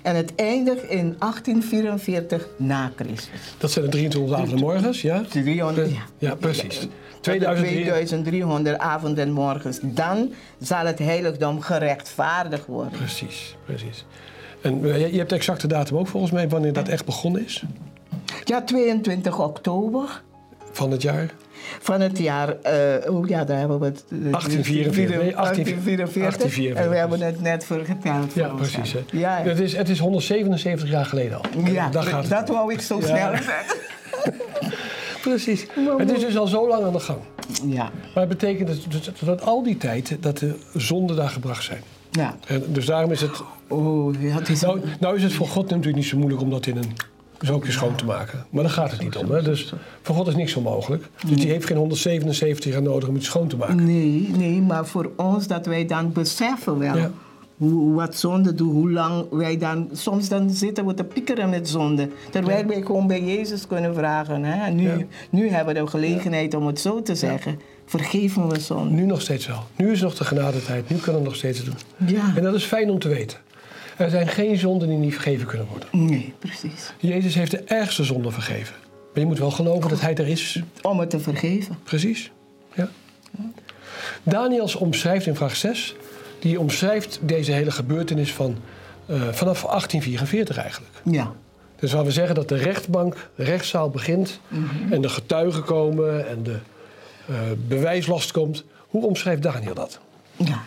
En 0.02 0.16
het 0.16 0.34
eindigt 0.34 0.82
in 0.82 1.16
1844 1.18 2.48
na 2.56 2.92
Christus. 2.96 3.54
Dat 3.58 3.70
zijn 3.70 3.84
de 3.84 3.90
23 3.90 4.34
avonden 4.34 4.58
morgens, 4.58 5.02
ja? 5.02 5.22
300, 5.28 5.90
ja. 5.90 6.02
ja, 6.18 6.34
precies. 6.34 6.88
2300 7.20 8.78
avonden 8.78 9.24
en 9.24 9.32
morgens. 9.32 9.78
Dan 9.82 10.32
zal 10.60 10.86
het 10.86 10.98
heiligdom 10.98 11.60
gerechtvaardigd 11.60 12.66
worden. 12.66 12.92
Precies, 12.92 13.56
precies. 13.64 14.06
En 14.62 14.84
eh, 14.84 15.10
je 15.12 15.18
hebt 15.18 15.30
de 15.30 15.36
exacte 15.36 15.66
datum 15.66 15.96
ook 15.96 16.08
volgens 16.08 16.32
mij 16.32 16.48
wanneer 16.48 16.72
dat 16.72 16.88
echt 16.88 17.04
begonnen 17.04 17.44
is? 17.44 17.64
Ja, 18.44 18.62
22 18.62 19.40
oktober. 19.40 20.22
Van 20.72 20.90
het 20.90 21.02
jaar? 21.02 21.34
Van 21.80 22.00
het 22.00 22.18
jaar, 22.18 22.48
uh, 22.48 23.14
oh 23.14 23.28
ja, 23.28 23.44
daar 23.44 23.58
hebben 23.58 23.78
we 23.78 23.84
het. 23.84 24.04
1844. 24.08 25.16
Nee, 25.16 25.34
1844. 25.34 26.74
En 26.74 26.90
we 26.90 26.96
hebben 26.96 27.20
het 27.20 27.40
net 27.40 27.64
voor 27.64 27.84
geteld. 27.84 28.34
Ja, 28.34 28.48
precies. 28.48 28.92
Hè. 28.92 29.00
Ja, 29.10 29.38
ja. 29.38 29.44
Het, 29.44 29.60
is, 29.60 29.76
het 29.76 29.88
is 29.88 29.98
177 29.98 30.88
jaar 30.88 31.04
geleden 31.04 31.38
al. 31.38 31.44
Ja, 31.64 31.90
gaat 31.92 32.28
dat 32.28 32.48
wou 32.48 32.72
ik 32.72 32.80
zo 32.80 33.00
snel 33.00 33.16
zeggen. 33.16 33.54
precies. 35.30 35.66
Het 35.98 36.10
is 36.10 36.20
dus 36.20 36.36
al 36.36 36.46
zo 36.46 36.68
lang 36.68 36.84
aan 36.84 36.92
de 36.92 37.00
gang. 37.00 37.18
Ja. 37.66 37.90
Maar 38.14 38.26
het 38.26 38.28
betekent 38.28 38.68
dat, 38.68 39.04
dat, 39.04 39.18
dat 39.24 39.42
al 39.42 39.62
die 39.62 39.76
tijd 39.76 40.16
dat 40.20 40.38
de 40.38 40.58
zonden 40.74 41.16
daar 41.16 41.28
gebracht 41.28 41.64
zijn. 41.64 41.82
Ja. 42.10 42.36
En 42.46 42.64
dus 42.68 42.86
daarom 42.86 43.10
is 43.10 43.20
het. 43.20 43.42
Oh, 43.68 44.22
ja, 44.22 44.34
het 44.34 44.48
is 44.48 44.60
nou, 44.60 44.80
nou 45.00 45.16
is 45.16 45.22
het 45.22 45.32
voor 45.32 45.48
God 45.48 45.70
natuurlijk 45.70 45.96
niet 45.96 46.06
zo 46.06 46.16
moeilijk 46.16 46.42
om 46.42 46.50
dat 46.50 46.66
in 46.66 46.76
een 46.76 46.92
zo 47.42 47.54
ook 47.54 47.62
weer 47.62 47.72
schoon 47.72 47.94
te 47.94 48.04
maken. 48.04 48.46
Maar 48.50 48.62
daar 48.62 48.72
gaat 48.72 48.90
het 48.90 49.02
niet 49.02 49.16
om. 49.16 49.30
Hè? 49.30 49.42
Dus 49.42 49.72
voor 50.02 50.14
God 50.14 50.26
is 50.26 50.34
niks 50.34 50.54
onmogelijk. 50.54 51.04
Dus 51.26 51.36
die 51.36 51.48
heeft 51.48 51.66
geen 51.66 51.76
177 51.76 52.72
jaar 52.72 52.82
nodig 52.82 53.08
om 53.08 53.16
iets 53.16 53.26
schoon 53.26 53.48
te 53.48 53.56
maken. 53.56 53.84
Nee, 53.84 54.30
nee, 54.36 54.60
maar 54.60 54.86
voor 54.86 55.10
ons 55.16 55.46
dat 55.46 55.66
wij 55.66 55.86
dan 55.86 56.12
beseffen 56.12 56.78
wel. 56.78 57.10
Hoe, 57.56 57.94
wat 57.94 58.16
zonde 58.16 58.54
doet, 58.54 58.72
hoe 58.72 58.90
lang 58.90 59.26
wij 59.30 59.58
dan... 59.58 59.88
Soms 59.92 60.28
dan 60.28 60.50
zitten 60.50 60.86
we 60.86 60.94
te 60.94 61.04
piekeren 61.04 61.50
met 61.50 61.68
zonde. 61.68 62.08
Terwijl 62.30 62.66
wij 62.66 62.82
gewoon 62.82 63.06
bij 63.06 63.22
Jezus 63.22 63.66
kunnen 63.66 63.94
vragen. 63.94 64.44
Hè? 64.44 64.70
Nu, 64.70 65.06
nu 65.30 65.48
hebben 65.48 65.74
we 65.74 65.80
de 65.80 65.86
gelegenheid 65.86 66.54
om 66.54 66.66
het 66.66 66.80
zo 66.80 67.02
te 67.02 67.14
zeggen. 67.14 67.58
Vergeef 67.86 68.36
me 68.36 68.60
zonde. 68.60 68.94
Nu 68.94 69.06
nog 69.06 69.20
steeds 69.20 69.46
wel. 69.46 69.62
Nu 69.76 69.90
is 69.90 70.00
nog 70.00 70.14
de 70.14 70.24
genadetijd. 70.24 70.90
Nu 70.90 70.96
kunnen 70.96 71.20
we 71.22 71.26
nog 71.26 71.36
steeds 71.36 71.64
doen. 71.64 71.74
Ja. 72.06 72.32
En 72.36 72.42
dat 72.42 72.54
is 72.54 72.64
fijn 72.64 72.90
om 72.90 72.98
te 72.98 73.08
weten. 73.08 73.38
Er 74.02 74.10
zijn 74.10 74.28
geen 74.28 74.56
zonden 74.56 74.88
die 74.88 74.98
niet 74.98 75.12
vergeven 75.12 75.46
kunnen 75.46 75.66
worden. 75.66 75.88
Nee, 75.92 76.34
precies. 76.38 76.92
Jezus 76.98 77.34
heeft 77.34 77.50
de 77.50 77.62
ergste 77.64 78.04
zonde 78.04 78.30
vergeven. 78.30 78.74
Maar 78.82 79.20
je 79.20 79.26
moet 79.26 79.38
wel 79.38 79.50
geloven 79.50 79.90
dat 79.90 80.00
hij 80.00 80.14
er 80.14 80.28
is. 80.28 80.62
Om 80.82 81.00
het 81.00 81.10
te 81.10 81.20
vergeven. 81.20 81.78
Precies. 81.84 82.30
Ja. 82.74 82.88
Daniels 84.22 84.74
omschrijft 84.74 85.26
in 85.26 85.34
vraag 85.34 85.56
6, 85.56 85.94
die 86.38 86.60
omschrijft 86.60 87.18
deze 87.22 87.52
hele 87.52 87.70
gebeurtenis 87.70 88.32
van, 88.32 88.56
uh, 89.06 89.16
vanaf 89.16 89.62
1844 89.62 90.56
eigenlijk. 90.56 90.92
Ja. 91.04 91.32
Dus 91.76 91.92
waar 91.92 92.04
we 92.04 92.10
zeggen 92.10 92.34
dat 92.34 92.48
de 92.48 92.56
rechtbank, 92.56 93.30
de 93.34 93.44
rechtszaal 93.44 93.90
begint 93.90 94.40
mhm. 94.48 94.92
en 94.92 95.02
de 95.02 95.08
getuigen 95.08 95.64
komen 95.64 96.28
en 96.28 96.42
de 96.42 96.58
uh, 97.30 97.36
bewijslast 97.68 98.32
komt. 98.32 98.64
Hoe 98.88 99.06
omschrijft 99.06 99.42
Daniel 99.42 99.74
dat? 99.74 100.00
Ja. 100.36 100.62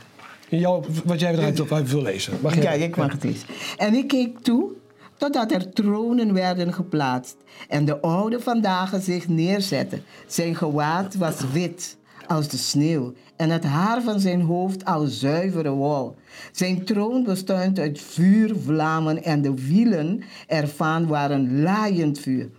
Wat 1.05 1.19
jij 1.19 1.33
eruit 1.33 1.59
op 1.59 1.69
wil 1.69 2.01
lezen. 2.01 2.33
Mag 2.41 2.61
ja, 2.61 2.71
ik 2.71 2.95
mag 2.95 3.11
het 3.11 3.23
lezen. 3.23 3.47
En 3.77 3.93
ik 3.93 4.07
keek 4.07 4.39
toe 4.39 4.71
totdat 5.17 5.51
er 5.51 5.73
tronen 5.73 6.33
werden 6.33 6.73
geplaatst 6.73 7.35
en 7.67 7.85
de 7.85 8.01
oude 8.01 8.39
vandaag 8.39 8.93
zich 9.01 9.27
neerzetten. 9.27 10.03
Zijn 10.27 10.55
gewaad 10.55 11.15
was 11.15 11.51
wit 11.51 11.97
als 12.27 12.47
de 12.47 12.57
sneeuw 12.57 13.13
en 13.35 13.49
het 13.49 13.63
haar 13.63 14.01
van 14.01 14.19
zijn 14.19 14.41
hoofd 14.41 14.85
als 14.85 15.19
zuivere 15.19 15.69
wol. 15.69 16.15
Zijn 16.51 16.85
troon 16.85 17.23
bestond 17.23 17.79
uit 17.79 18.01
vuurvlammen 18.01 19.23
en 19.23 19.41
de 19.41 19.53
wielen 19.67 20.23
ervan 20.47 21.07
waren 21.07 21.61
laaiend 21.61 22.19
vuur. 22.19 22.49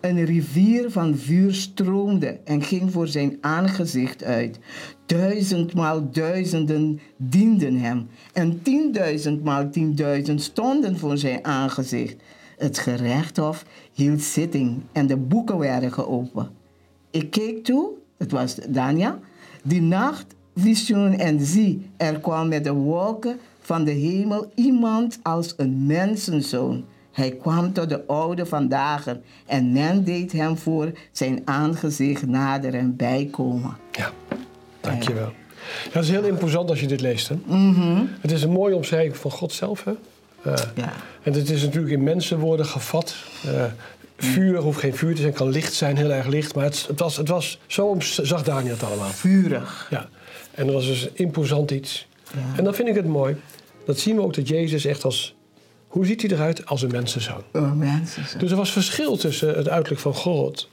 Een 0.00 0.24
rivier 0.24 0.90
van 0.90 1.16
vuur 1.16 1.54
stroomde 1.54 2.40
en 2.44 2.62
ging 2.62 2.92
voor 2.92 3.08
zijn 3.08 3.38
aangezicht 3.40 4.24
uit. 4.24 4.58
Duizendmaal 5.10 6.10
duizenden 6.10 7.00
dienden 7.16 7.76
hem 7.76 8.08
en 8.32 8.62
tienduizendmaal 8.62 9.70
tienduizend 9.70 10.42
stonden 10.42 10.98
voor 10.98 11.18
zijn 11.18 11.44
aangezicht. 11.44 12.16
Het 12.58 12.78
gerechtshof 12.78 13.64
hield 13.92 14.22
zitting 14.22 14.82
en 14.92 15.06
de 15.06 15.16
boeken 15.16 15.58
werden 15.58 15.92
geopend. 15.92 16.48
Ik 17.10 17.30
keek 17.30 17.64
toe, 17.64 17.90
het 18.18 18.30
was 18.30 18.54
Dania, 18.68 19.18
die 19.62 19.82
nacht 19.82 20.34
visioen 20.54 21.18
en 21.18 21.40
zie, 21.40 21.90
er 21.96 22.20
kwam 22.20 22.48
met 22.48 22.64
de 22.64 22.72
wolken 22.72 23.38
van 23.60 23.84
de 23.84 23.92
hemel 23.92 24.52
iemand 24.54 25.18
als 25.22 25.54
een 25.56 25.86
mensenzoon. 25.86 26.84
Hij 27.12 27.30
kwam 27.30 27.72
tot 27.72 27.88
de 27.88 28.06
oude 28.06 28.46
vandaag 28.46 29.06
en 29.46 29.72
men 29.72 30.04
deed 30.04 30.32
hem 30.32 30.56
voor 30.56 30.92
zijn 31.12 31.42
aangezicht 31.44 32.26
nader 32.26 32.74
en 32.74 32.96
bijkomen. 32.96 33.76
Ja, 33.92 34.12
dankjewel. 34.80 35.32
Ja, 35.84 35.90
dat 35.92 36.02
is 36.02 36.10
heel 36.10 36.24
imposant 36.24 36.70
als 36.70 36.80
je 36.80 36.86
dit 36.86 37.00
leest. 37.00 37.28
Hè? 37.28 37.34
Mhm. 37.44 38.04
Het 38.20 38.30
is 38.30 38.42
een 38.42 38.50
mooie 38.50 38.74
omschrijving 38.74 39.16
van 39.16 39.30
God 39.30 39.52
zelf. 39.52 39.84
Hè? 39.84 39.92
Uh, 40.46 40.54
ja. 40.74 40.92
En 41.22 41.32
het 41.32 41.50
is 41.50 41.62
natuurlijk 41.62 41.92
in 41.92 42.02
mensenwoorden 42.02 42.66
gevat. 42.66 43.14
Uh, 43.46 43.64
vuur 44.16 44.58
hoeft 44.58 44.78
geen 44.78 44.94
vuur 44.94 45.14
te 45.14 45.20
zijn, 45.20 45.32
kan 45.32 45.48
licht 45.48 45.72
zijn, 45.72 45.96
heel 45.96 46.10
erg 46.10 46.26
licht. 46.26 46.54
Maar 46.54 46.64
het, 46.64 46.84
het 46.88 47.00
was, 47.00 47.16
het 47.16 47.28
was, 47.28 47.58
zo 47.66 47.96
zag 48.00 48.42
Daniel 48.42 48.72
het 48.72 48.82
allemaal. 48.82 49.08
Vurig. 49.08 49.86
Ja. 49.90 50.08
En 50.54 50.66
dat 50.66 50.74
was 50.74 50.86
dus 50.86 51.08
imposant 51.12 51.70
iets. 51.70 52.06
Ja. 52.34 52.56
En 52.56 52.64
dan 52.64 52.74
vind 52.74 52.88
ik 52.88 52.94
het 52.94 53.06
mooi. 53.06 53.36
Dat 53.86 53.98
zien 53.98 54.16
we 54.16 54.22
ook 54.22 54.34
dat 54.34 54.48
Jezus 54.48 54.84
echt 54.84 55.04
als 55.04 55.34
hoe 55.86 56.06
ziet 56.06 56.22
hij 56.22 56.30
eruit 56.30 56.66
als 56.66 56.82
een 56.82 56.90
mensenzoon? 56.90 57.42
Een 57.52 57.78
mensenzoon. 57.78 58.40
Dus 58.40 58.50
er 58.50 58.56
was 58.56 58.72
verschil 58.72 59.16
tussen 59.16 59.54
het 59.54 59.68
uiterlijk 59.68 60.02
van 60.02 60.14
God 60.14 60.68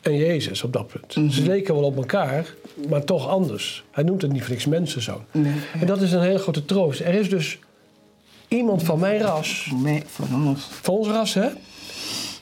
en 0.00 0.16
Jezus 0.16 0.62
op 0.62 0.72
dat 0.72 0.86
punt. 0.86 1.32
Ze 1.32 1.40
mhm. 1.40 1.50
leken 1.50 1.74
wel 1.74 1.84
op 1.84 1.96
elkaar, 1.96 2.54
maar 2.88 3.04
toch 3.04 3.28
anders. 3.28 3.84
Hij 3.90 4.04
noemt 4.04 4.22
het 4.22 4.32
niet 4.32 4.42
voor 4.42 4.50
niks 4.50 4.66
mensenzoon. 4.66 5.24
Nee, 5.30 5.52
En 5.80 5.86
dat 5.86 6.00
is 6.00 6.12
een 6.12 6.22
hele 6.22 6.38
grote 6.38 6.64
troost. 6.64 7.00
Er 7.00 7.14
is 7.14 7.28
dus 7.28 7.58
iemand 8.48 8.82
van 8.82 8.98
mijn 8.98 9.20
ras. 9.20 9.70
Nee, 9.82 10.02
van 10.06 10.46
ons. 10.46 10.68
Van 10.70 10.94
ons 10.94 11.08
ras, 11.08 11.34
hè? 11.34 11.48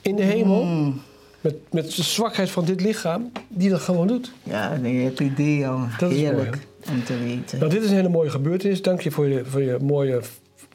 In 0.01 0.15
de 0.15 0.23
hemel. 0.23 0.63
Mm. 0.63 1.01
Met, 1.41 1.55
met 1.71 1.95
de 1.95 2.03
zwakheid 2.03 2.49
van 2.49 2.65
dit 2.65 2.81
lichaam, 2.81 3.31
die 3.47 3.69
dat 3.69 3.81
gewoon 3.81 4.07
doet. 4.07 4.31
Ja, 4.43 4.75
nee, 4.75 5.05
het 5.05 5.19
idee 5.19 5.67
al. 5.67 5.79
Dat 5.97 6.11
Heerlijk 6.11 6.55
is 6.55 6.87
mooi, 6.87 6.99
om 6.99 7.03
te 7.05 7.17
weten. 7.17 7.59
Nou, 7.59 7.71
dit 7.71 7.83
is 7.83 7.89
een 7.89 7.95
hele 7.95 8.09
mooie 8.09 8.29
gebeurtenis. 8.29 8.81
Dank 8.81 9.01
je 9.01 9.11
voor 9.11 9.27
je, 9.27 9.45
voor 9.45 9.61
je 9.61 9.77
mooie 9.81 10.21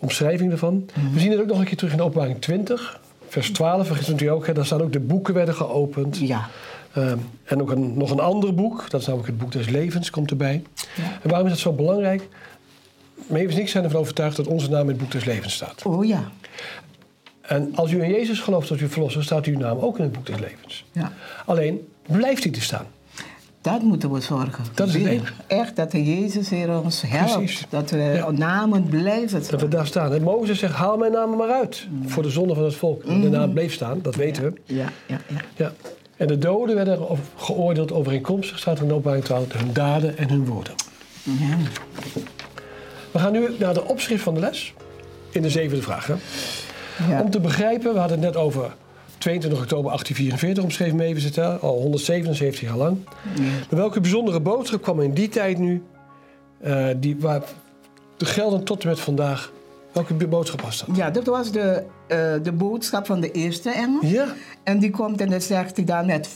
omschrijving 0.00 0.52
ervan. 0.52 0.86
We 1.12 1.20
zien 1.20 1.30
het 1.30 1.40
ook 1.40 1.46
nog 1.46 1.58
een 1.58 1.64
keer 1.64 1.76
terug 1.76 1.92
in 1.92 1.98
de 1.98 2.02
openbaring 2.02 2.40
20, 2.40 3.00
vers 3.28 3.50
12. 3.50 3.86
Vergis 3.86 4.06
natuurlijk 4.06 4.38
ook, 4.38 4.46
hè, 4.46 4.52
daar 4.52 4.66
staan 4.66 4.82
ook 4.82 4.92
de 4.92 5.00
boeken 5.00 5.34
werden 5.34 5.54
geopend. 5.54 6.18
Ja. 6.18 6.48
Um, 6.96 7.28
en 7.44 7.60
ook 7.60 7.70
een, 7.70 7.96
nog 7.96 8.10
een 8.10 8.20
ander 8.20 8.54
boek, 8.54 8.90
dat 8.90 9.00
is 9.00 9.06
namelijk 9.06 9.30
het 9.30 9.38
boek 9.38 9.52
des 9.52 9.68
levens, 9.68 10.10
komt 10.10 10.30
erbij. 10.30 10.62
Ja. 10.96 11.18
En 11.22 11.28
waarom 11.28 11.46
is 11.46 11.52
dat 11.52 11.62
zo 11.62 11.72
belangrijk? 11.72 12.28
Mevens 13.26 13.54
niks 13.54 13.70
zijn 13.70 13.84
ervan 13.84 14.00
overtuigd 14.00 14.36
dat 14.36 14.46
onze 14.46 14.70
naam 14.70 14.82
in 14.82 14.88
het 14.88 14.98
boek 14.98 15.10
des 15.10 15.24
levens 15.24 15.54
staat. 15.54 15.82
Oh 15.82 16.04
ja. 16.04 16.24
En 17.40 17.76
als 17.76 17.90
u 17.90 18.02
in 18.02 18.10
Jezus 18.10 18.40
gelooft 18.40 18.70
als 18.70 18.80
uw 18.80 18.88
verlosser, 18.88 19.24
staat 19.24 19.46
uw 19.46 19.58
naam 19.58 19.78
ook 19.78 19.98
in 19.98 20.02
het 20.02 20.12
boek 20.12 20.26
des 20.26 20.38
levens. 20.38 20.84
Ja. 20.92 21.12
Alleen 21.44 21.88
blijft 22.06 22.42
hij 22.42 22.52
te 22.52 22.60
staan. 22.60 22.86
Dat 23.60 23.82
moeten 23.82 24.12
we 24.12 24.20
zorgen. 24.20 24.64
Dat 24.74 24.88
is 24.88 24.94
het 24.94 25.32
Echt, 25.46 25.76
dat 25.76 25.90
de 25.90 26.04
Jezus 26.04 26.48
hier 26.48 26.80
ons 26.80 27.02
helpt. 27.06 27.32
Precies. 27.32 27.66
Dat 27.68 27.90
we 27.90 28.24
namen 28.32 28.84
blijven 28.84 29.42
Dat 29.50 29.60
we 29.60 29.68
daar 29.68 29.86
staan. 29.86 30.12
En 30.12 30.22
Mozes 30.22 30.58
zegt, 30.58 30.74
haal 30.74 30.96
mijn 30.96 31.12
namen 31.12 31.38
maar 31.38 31.50
uit. 31.50 31.86
Voor 32.06 32.22
de 32.22 32.30
zonde 32.30 32.54
van 32.54 32.64
het 32.64 32.74
volk. 32.74 33.04
De 33.04 33.12
mhm. 33.12 33.30
naam 33.30 33.52
bleef 33.52 33.72
staan, 33.72 33.98
dat 34.02 34.14
weten 34.14 34.42
we. 34.42 34.52
Ja, 34.64 34.88
ja, 35.06 35.20
ja. 35.28 35.40
ja. 35.56 35.72
En 36.16 36.26
de 36.26 36.38
doden 36.38 36.74
werden 36.74 37.06
geoordeeld 37.36 37.92
overeenkomstig, 37.92 38.58
staat 38.58 38.78
er 38.78 38.84
in 38.84 38.90
openbaring 38.90 39.24
12, 39.24 39.52
hun 39.52 39.72
daden 39.72 40.18
en 40.18 40.28
hun 40.28 40.44
woorden. 40.44 40.74
Ja. 41.22 41.56
We 43.10 43.18
gaan 43.18 43.32
nu 43.32 43.48
naar 43.58 43.74
de 43.74 43.84
opschrift 43.84 44.22
van 44.22 44.34
de 44.34 44.40
les. 44.40 44.74
In 45.30 45.42
de 45.42 45.50
zevende 45.50 45.82
vraag. 45.82 46.10
Ja. 47.08 47.20
Om 47.20 47.30
te 47.30 47.40
begrijpen, 47.40 47.92
we 47.92 47.98
hadden 47.98 48.22
het 48.22 48.34
net 48.34 48.42
over 48.42 48.74
22 49.18 49.60
oktober 49.60 49.90
1844 49.90 50.64
omschreven 50.64 50.96
Mevers 50.96 51.38
al 51.60 51.80
177 51.80 52.60
jaar 52.60 52.76
lang. 52.76 52.98
Ja. 53.34 53.76
welke 53.76 54.00
bijzondere 54.00 54.40
boodschap 54.40 54.82
kwam 54.82 55.00
in 55.00 55.14
die 55.14 55.28
tijd 55.28 55.58
nu, 55.58 55.82
uh, 56.64 56.86
die, 56.96 57.16
waar 57.18 57.42
de 58.16 58.24
gelden 58.24 58.64
tot 58.64 58.82
en 58.82 58.88
met 58.88 59.00
vandaag, 59.00 59.52
welke 59.92 60.14
boodschap 60.14 60.60
was 60.60 60.84
dat? 60.86 60.96
Ja, 60.96 61.10
dat 61.10 61.26
was 61.26 61.52
de, 61.52 61.82
uh, 62.08 62.34
de 62.42 62.52
boodschap 62.52 63.06
van 63.06 63.20
de 63.20 63.30
eerste 63.30 63.70
engel. 63.70 64.06
Ja. 64.06 64.26
En 64.62 64.78
die 64.78 64.90
komt 64.90 65.20
en 65.20 65.30
dan 65.30 65.40
zegt 65.40 65.76
hij 65.76 65.84
dan 65.84 66.06
met 66.06 66.28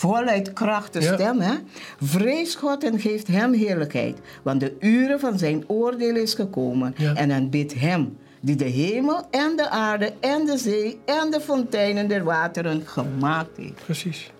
voluit 0.00 0.52
kracht 0.52 0.92
de 0.92 1.02
stem. 1.02 1.40
Hè? 1.40 1.54
Vrees 2.00 2.54
God 2.54 2.84
en 2.84 3.00
geeft 3.00 3.26
hem 3.26 3.52
heerlijkheid, 3.52 4.18
want 4.42 4.60
de 4.60 4.76
uren 4.80 5.20
van 5.20 5.38
zijn 5.38 5.64
oordeel 5.66 6.16
is 6.16 6.34
gekomen. 6.34 6.94
En 7.14 7.32
aanbid 7.32 7.74
hem 7.74 8.16
die 8.40 8.56
de 8.56 8.64
hemel 8.64 9.26
en 9.30 9.56
de 9.56 9.70
aarde 9.70 10.12
en 10.20 10.46
de 10.46 10.58
zee 10.58 10.98
en 11.04 11.30
de 11.30 11.40
fonteinen 11.40 12.08
der 12.08 12.24
wateren 12.24 12.82
gemaakt 12.84 13.56
heeft. 13.56 13.84
Precies. 13.84 14.32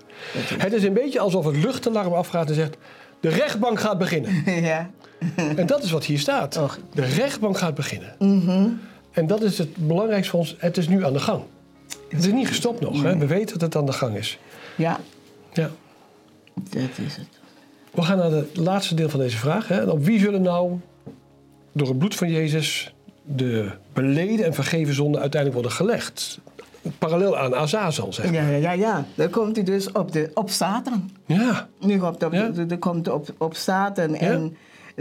Het 0.59 0.73
is 0.73 0.83
een 0.83 0.93
beetje 0.93 1.21
alsof 1.21 1.45
het 1.45 1.57
luchtalarm 1.57 2.13
afgaat 2.13 2.49
en 2.49 2.55
zegt: 2.55 2.77
de 3.21 3.29
rechtbank 3.29 3.81
gaat 3.81 3.99
beginnen. 3.99 4.43
ja. 4.71 4.91
En 5.57 5.67
dat 5.67 5.83
is 5.83 5.91
wat 5.91 6.05
hier 6.05 6.19
staat. 6.19 6.61
De 6.95 7.05
rechtbank 7.05 7.59
gaat 7.59 7.75
beginnen. 7.75 8.15
Mm 8.19 8.81
En 9.13 9.27
dat 9.27 9.43
is 9.43 9.59
het 9.59 9.77
belangrijkste 9.77 10.31
voor 10.31 10.41
ons. 10.41 10.57
Het 10.59 10.77
is 10.77 10.89
nu 10.89 11.05
aan 11.05 11.13
de 11.13 11.19
gang. 11.19 11.43
Het 12.09 12.27
is 12.27 12.33
niet 12.33 12.49
gestopt 12.49 12.81
nog. 12.81 13.03
Hè? 13.03 13.19
We 13.19 13.27
weten 13.27 13.59
dat 13.59 13.63
het 13.63 13.77
aan 13.77 13.87
de 13.87 13.93
gang 13.93 14.17
is. 14.17 14.39
Ja. 14.77 15.01
Ja. 15.53 15.71
Dat 16.55 16.99
is 17.07 17.17
het. 17.17 17.29
We 17.91 18.03
gaan 18.03 18.19
naar 18.19 18.31
het 18.31 18.57
laatste 18.57 18.95
deel 18.95 19.09
van 19.09 19.21
deze 19.21 19.37
vraag. 19.37 19.69
Hè? 19.69 19.83
op 19.85 20.05
wie 20.05 20.19
zullen 20.19 20.43
nou 20.43 20.79
door 21.73 21.89
het 21.89 21.99
bloed 21.99 22.15
van 22.15 22.31
Jezus 22.31 22.95
de 23.23 23.71
beleden 23.93 24.47
en 24.47 24.55
vergeven 24.55 24.95
zonden 24.95 25.21
uiteindelijk 25.21 25.63
worden 25.63 25.79
gelegd. 25.79 26.39
Parallel 26.99 27.39
aan 27.39 27.55
Azazel, 27.55 28.13
zeg 28.13 28.25
maar. 28.25 28.35
Ja, 28.35 28.49
ja, 28.57 28.73
ja. 28.73 29.07
Dan 29.15 29.31
komt 29.31 29.57
hij 29.57 29.65
dus 29.65 29.93
op, 29.93 30.13
de, 30.13 30.31
op 30.35 30.51
Satan. 30.51 31.11
Ja. 31.27 31.69
Nu 31.81 32.01
op, 32.01 32.21
de, 32.21 32.29
ja. 32.69 32.77
komt 32.77 33.09
op, 33.09 33.35
op 33.39 33.55
Satan 33.55 34.15
en 34.15 34.57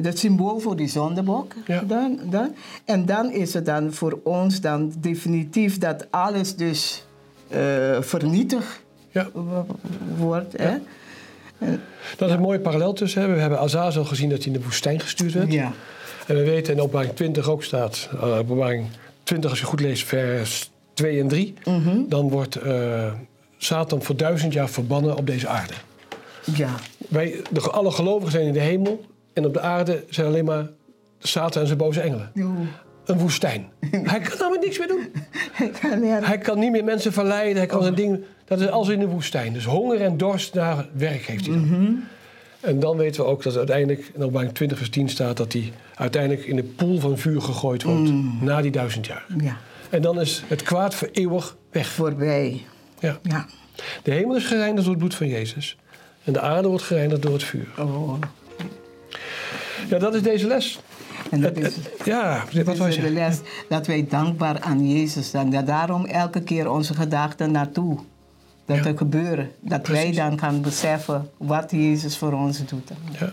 het 0.05 0.19
symbool 0.19 0.59
voor 0.59 0.75
die 0.75 0.87
zondebok. 0.87 1.53
Ja. 1.65 1.83
Dan, 1.87 2.19
dan. 2.29 2.55
En 2.85 3.05
dan 3.05 3.31
is 3.31 3.53
het 3.53 3.65
dan 3.65 3.93
voor 3.93 4.19
ons 4.23 4.61
dan 4.61 4.93
definitief 4.97 5.77
dat 5.77 6.07
alles 6.09 6.55
dus 6.55 7.05
uh, 7.49 7.57
vernietigd 8.01 8.81
ja. 9.11 9.29
wordt. 10.17 10.57
Hè? 10.57 10.77
Dat 12.17 12.29
is 12.29 12.35
een 12.35 12.41
mooie 12.41 12.59
parallel 12.59 12.93
tussen. 12.93 13.33
We 13.33 13.39
hebben 13.39 13.59
Azazel 13.59 14.05
gezien 14.05 14.29
dat 14.29 14.37
hij 14.37 14.47
in 14.47 14.53
de 14.53 14.63
woestijn 14.63 14.99
gestuurd 14.99 15.33
werd. 15.33 15.51
Ja. 15.51 15.71
En 16.27 16.35
we 16.35 16.43
weten 16.43 16.73
in 16.73 16.79
openbaring 16.79 17.15
20 17.15 17.49
ook 17.49 17.63
staat, 17.63 18.09
uh, 18.13 18.37
openbaring 18.37 18.87
20 19.23 19.49
als 19.49 19.59
je 19.59 19.65
goed 19.65 19.79
leest, 19.79 20.07
vers 20.07 20.71
2 20.93 21.19
en 21.19 21.27
3, 21.27 21.53
mhm. 21.65 22.01
dan 22.07 22.29
wordt 22.29 22.63
uh, 22.63 23.13
Satan 23.57 24.03
voor 24.03 24.15
duizend 24.15 24.53
jaar 24.53 24.69
verbannen 24.69 25.17
op 25.17 25.27
deze 25.27 25.47
aarde. 25.47 25.73
Ja. 26.55 26.69
Wij, 27.07 27.41
de, 27.51 27.59
alle 27.59 27.91
gelovigen 27.91 28.31
zijn 28.31 28.45
in 28.45 28.53
de 28.53 28.59
hemel 28.59 29.05
en 29.39 29.45
op 29.45 29.53
de 29.53 29.59
aarde 29.59 30.03
zijn 30.09 30.27
alleen 30.27 30.45
maar 30.45 30.69
Satan 31.19 31.61
en 31.61 31.67
zijn 31.67 31.79
boze 31.79 32.01
engelen. 32.01 32.31
Een 33.05 33.17
woestijn. 33.17 33.67
hij 33.89 34.19
kan 34.19 34.37
namelijk 34.39 34.63
niks 34.63 34.77
meer 34.77 34.87
doen. 34.87 35.11
hij, 35.59 35.69
kan 35.69 36.01
niet. 36.01 36.25
hij 36.25 36.37
kan 36.37 36.59
niet 36.59 36.71
meer 36.71 36.83
mensen 36.83 37.13
verleiden, 37.13 37.57
hij 37.57 37.65
kan 37.65 37.81
zijn 37.81 37.95
dingen. 37.95 38.23
Dat 38.45 38.59
is 38.59 38.69
als 38.69 38.89
in 38.89 38.99
de 38.99 39.07
woestijn. 39.07 39.53
Dus 39.53 39.65
honger 39.65 40.01
en 40.01 40.17
dorst 40.17 40.53
naar 40.53 40.87
werk 40.93 41.25
heeft 41.25 41.45
hij 41.45 41.55
dan. 41.55 41.67
Mm 41.67 42.03
en 42.59 42.79
dan 42.79 42.97
weten 42.97 43.23
we 43.23 43.29
ook 43.29 43.43
dat 43.43 43.57
uiteindelijk 43.57 44.11
in 44.13 44.21
openbaring 44.21 44.53
20 44.53 44.77
vers 44.77 44.89
10 44.89 45.09
staat... 45.09 45.37
dat 45.37 45.53
hij 45.53 45.73
uiteindelijk 45.95 46.45
in 46.45 46.55
de 46.55 46.63
poel 46.63 46.99
van 46.99 47.17
vuur 47.17 47.41
gegooid 47.41 47.83
wordt 47.83 48.09
mm. 48.09 48.37
na 48.41 48.61
die 48.61 48.71
duizend 48.71 49.05
jaar. 49.05 49.25
Ja. 49.41 49.57
En 49.89 50.01
dan 50.01 50.21
is 50.21 50.43
het 50.47 50.63
kwaad 50.63 50.95
voor 50.95 51.09
eeuwig 51.11 51.55
weg. 51.71 51.87
Voorbij. 51.87 52.65
Ja. 52.99 53.19
ja. 53.23 53.45
De 54.03 54.11
hemel 54.11 54.35
is 54.35 54.45
gereinigd 54.45 54.83
door 54.83 54.89
het 54.89 54.97
bloed 54.97 55.15
van 55.15 55.27
Jezus. 55.27 55.77
En 56.23 56.33
de 56.33 56.39
aarde 56.39 56.67
wordt 56.67 56.83
gereinigd 56.83 57.21
door 57.21 57.33
het 57.33 57.43
vuur. 57.43 57.67
Oh. 57.77 58.13
Ja, 59.89 59.99
dat 59.99 60.15
is 60.15 60.21
deze 60.21 60.47
les. 60.47 60.79
En 61.31 61.41
dat 61.41 61.57
is, 61.57 61.75
ja, 62.05 62.43
wat 62.65 62.77
was 62.77 62.95
de 62.95 63.09
les 63.09 63.39
dat 63.69 63.87
wij 63.87 64.05
dankbaar 64.09 64.59
aan 64.59 64.89
Jezus 64.89 65.29
zijn. 65.29 65.49
Dat 65.49 65.67
daarom 65.67 66.05
elke 66.05 66.41
keer 66.41 66.71
onze 66.71 66.93
gedachten 66.93 67.51
naartoe 67.51 67.99
dat 68.65 68.85
er 68.85 68.97
gebeuren. 68.97 69.51
Dat 69.59 69.87
wij 69.87 70.11
dan 70.11 70.39
gaan 70.39 70.61
beseffen 70.61 71.29
wat 71.37 71.71
Jezus 71.71 72.17
voor 72.17 72.33
ons 72.33 72.65
doet. 72.65 72.91
Ja. 73.19 73.31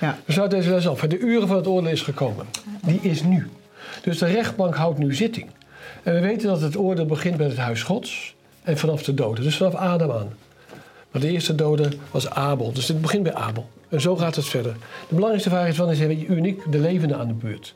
Ja. 0.00 0.18
We 0.24 0.32
sluiten 0.32 0.58
deze 0.58 0.70
les 0.70 0.88
af. 0.88 1.00
De 1.00 1.18
uren 1.18 1.48
van 1.48 1.56
het 1.56 1.66
oordeel 1.66 1.90
is 1.90 2.02
gekomen. 2.02 2.46
Die 2.82 3.00
is 3.00 3.22
nu. 3.22 3.48
Dus 4.02 4.18
de 4.18 4.26
rechtbank 4.26 4.74
houdt 4.74 4.98
nu 4.98 5.14
zitting. 5.14 5.50
En 6.02 6.14
we 6.14 6.20
weten 6.20 6.48
dat 6.48 6.60
het 6.60 6.76
oordeel 6.76 7.06
begint 7.06 7.38
met 7.38 7.48
het 7.48 7.58
huis 7.58 7.82
Gods 7.82 8.34
en 8.62 8.78
vanaf 8.78 9.02
de 9.02 9.14
doden. 9.14 9.44
Dus 9.44 9.56
vanaf 9.56 9.74
Adam 9.74 10.10
aan. 10.10 10.28
Maar 11.10 11.20
de 11.20 11.30
eerste 11.30 11.54
dode 11.54 11.88
was 12.10 12.30
Abel. 12.30 12.72
Dus 12.72 12.86
dit 12.86 13.00
begint 13.00 13.22
bij 13.22 13.34
Abel. 13.34 13.68
En 13.88 14.00
zo 14.00 14.16
gaat 14.16 14.36
het 14.36 14.44
verder. 14.44 14.72
De 15.08 15.14
belangrijkste 15.14 15.50
vraag 15.50 15.68
is: 15.68 15.76
wanneer 15.76 16.10
is 16.10 16.22
uniek 16.28 16.62
de 16.70 16.78
levende 16.78 17.14
aan 17.14 17.26
de 17.26 17.34
beurt? 17.34 17.74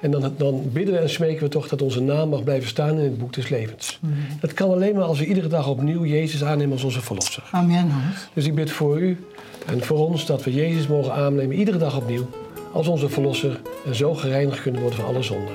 En 0.00 0.10
dan, 0.10 0.32
dan, 0.36 0.70
bidden 0.72 0.94
we 0.94 1.00
en 1.00 1.10
smeken 1.10 1.42
we 1.42 1.48
toch 1.48 1.68
dat 1.68 1.82
onze 1.82 2.00
naam 2.00 2.28
mag 2.28 2.44
blijven 2.44 2.68
staan 2.68 2.98
in 2.98 3.04
het 3.04 3.18
boek 3.18 3.32
des 3.32 3.48
levens. 3.48 3.98
Mhm. 4.00 4.12
Dat 4.40 4.54
kan 4.54 4.70
alleen 4.70 4.94
maar 4.94 5.04
als 5.04 5.18
we 5.18 5.26
iedere 5.26 5.48
dag 5.48 5.68
opnieuw 5.68 6.04
Jezus 6.04 6.44
aannemen 6.44 6.72
als 6.72 6.84
onze 6.84 7.00
verlosser. 7.00 7.42
Amen. 7.50 7.90
Dus 8.32 8.46
ik 8.46 8.54
bid 8.54 8.70
voor 8.70 9.00
u 9.00 9.24
en 9.66 9.82
voor 9.82 9.98
ons 9.98 10.26
dat 10.26 10.44
we 10.44 10.52
Jezus 10.52 10.86
mogen 10.86 11.12
aannemen 11.12 11.56
iedere 11.56 11.78
dag 11.78 11.96
opnieuw 11.96 12.26
als 12.72 12.88
onze 12.88 13.08
verlosser 13.08 13.60
en 13.86 13.94
zo 13.94 14.14
gereinigd 14.14 14.62
kunnen 14.62 14.80
worden 14.80 14.98
van 14.98 15.08
alle 15.08 15.22
zonden. 15.22 15.54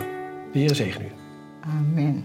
De 0.54 0.60
Heer 0.60 0.76
zegen 0.76 1.02
u. 1.02 1.12
Amen. 1.62 2.24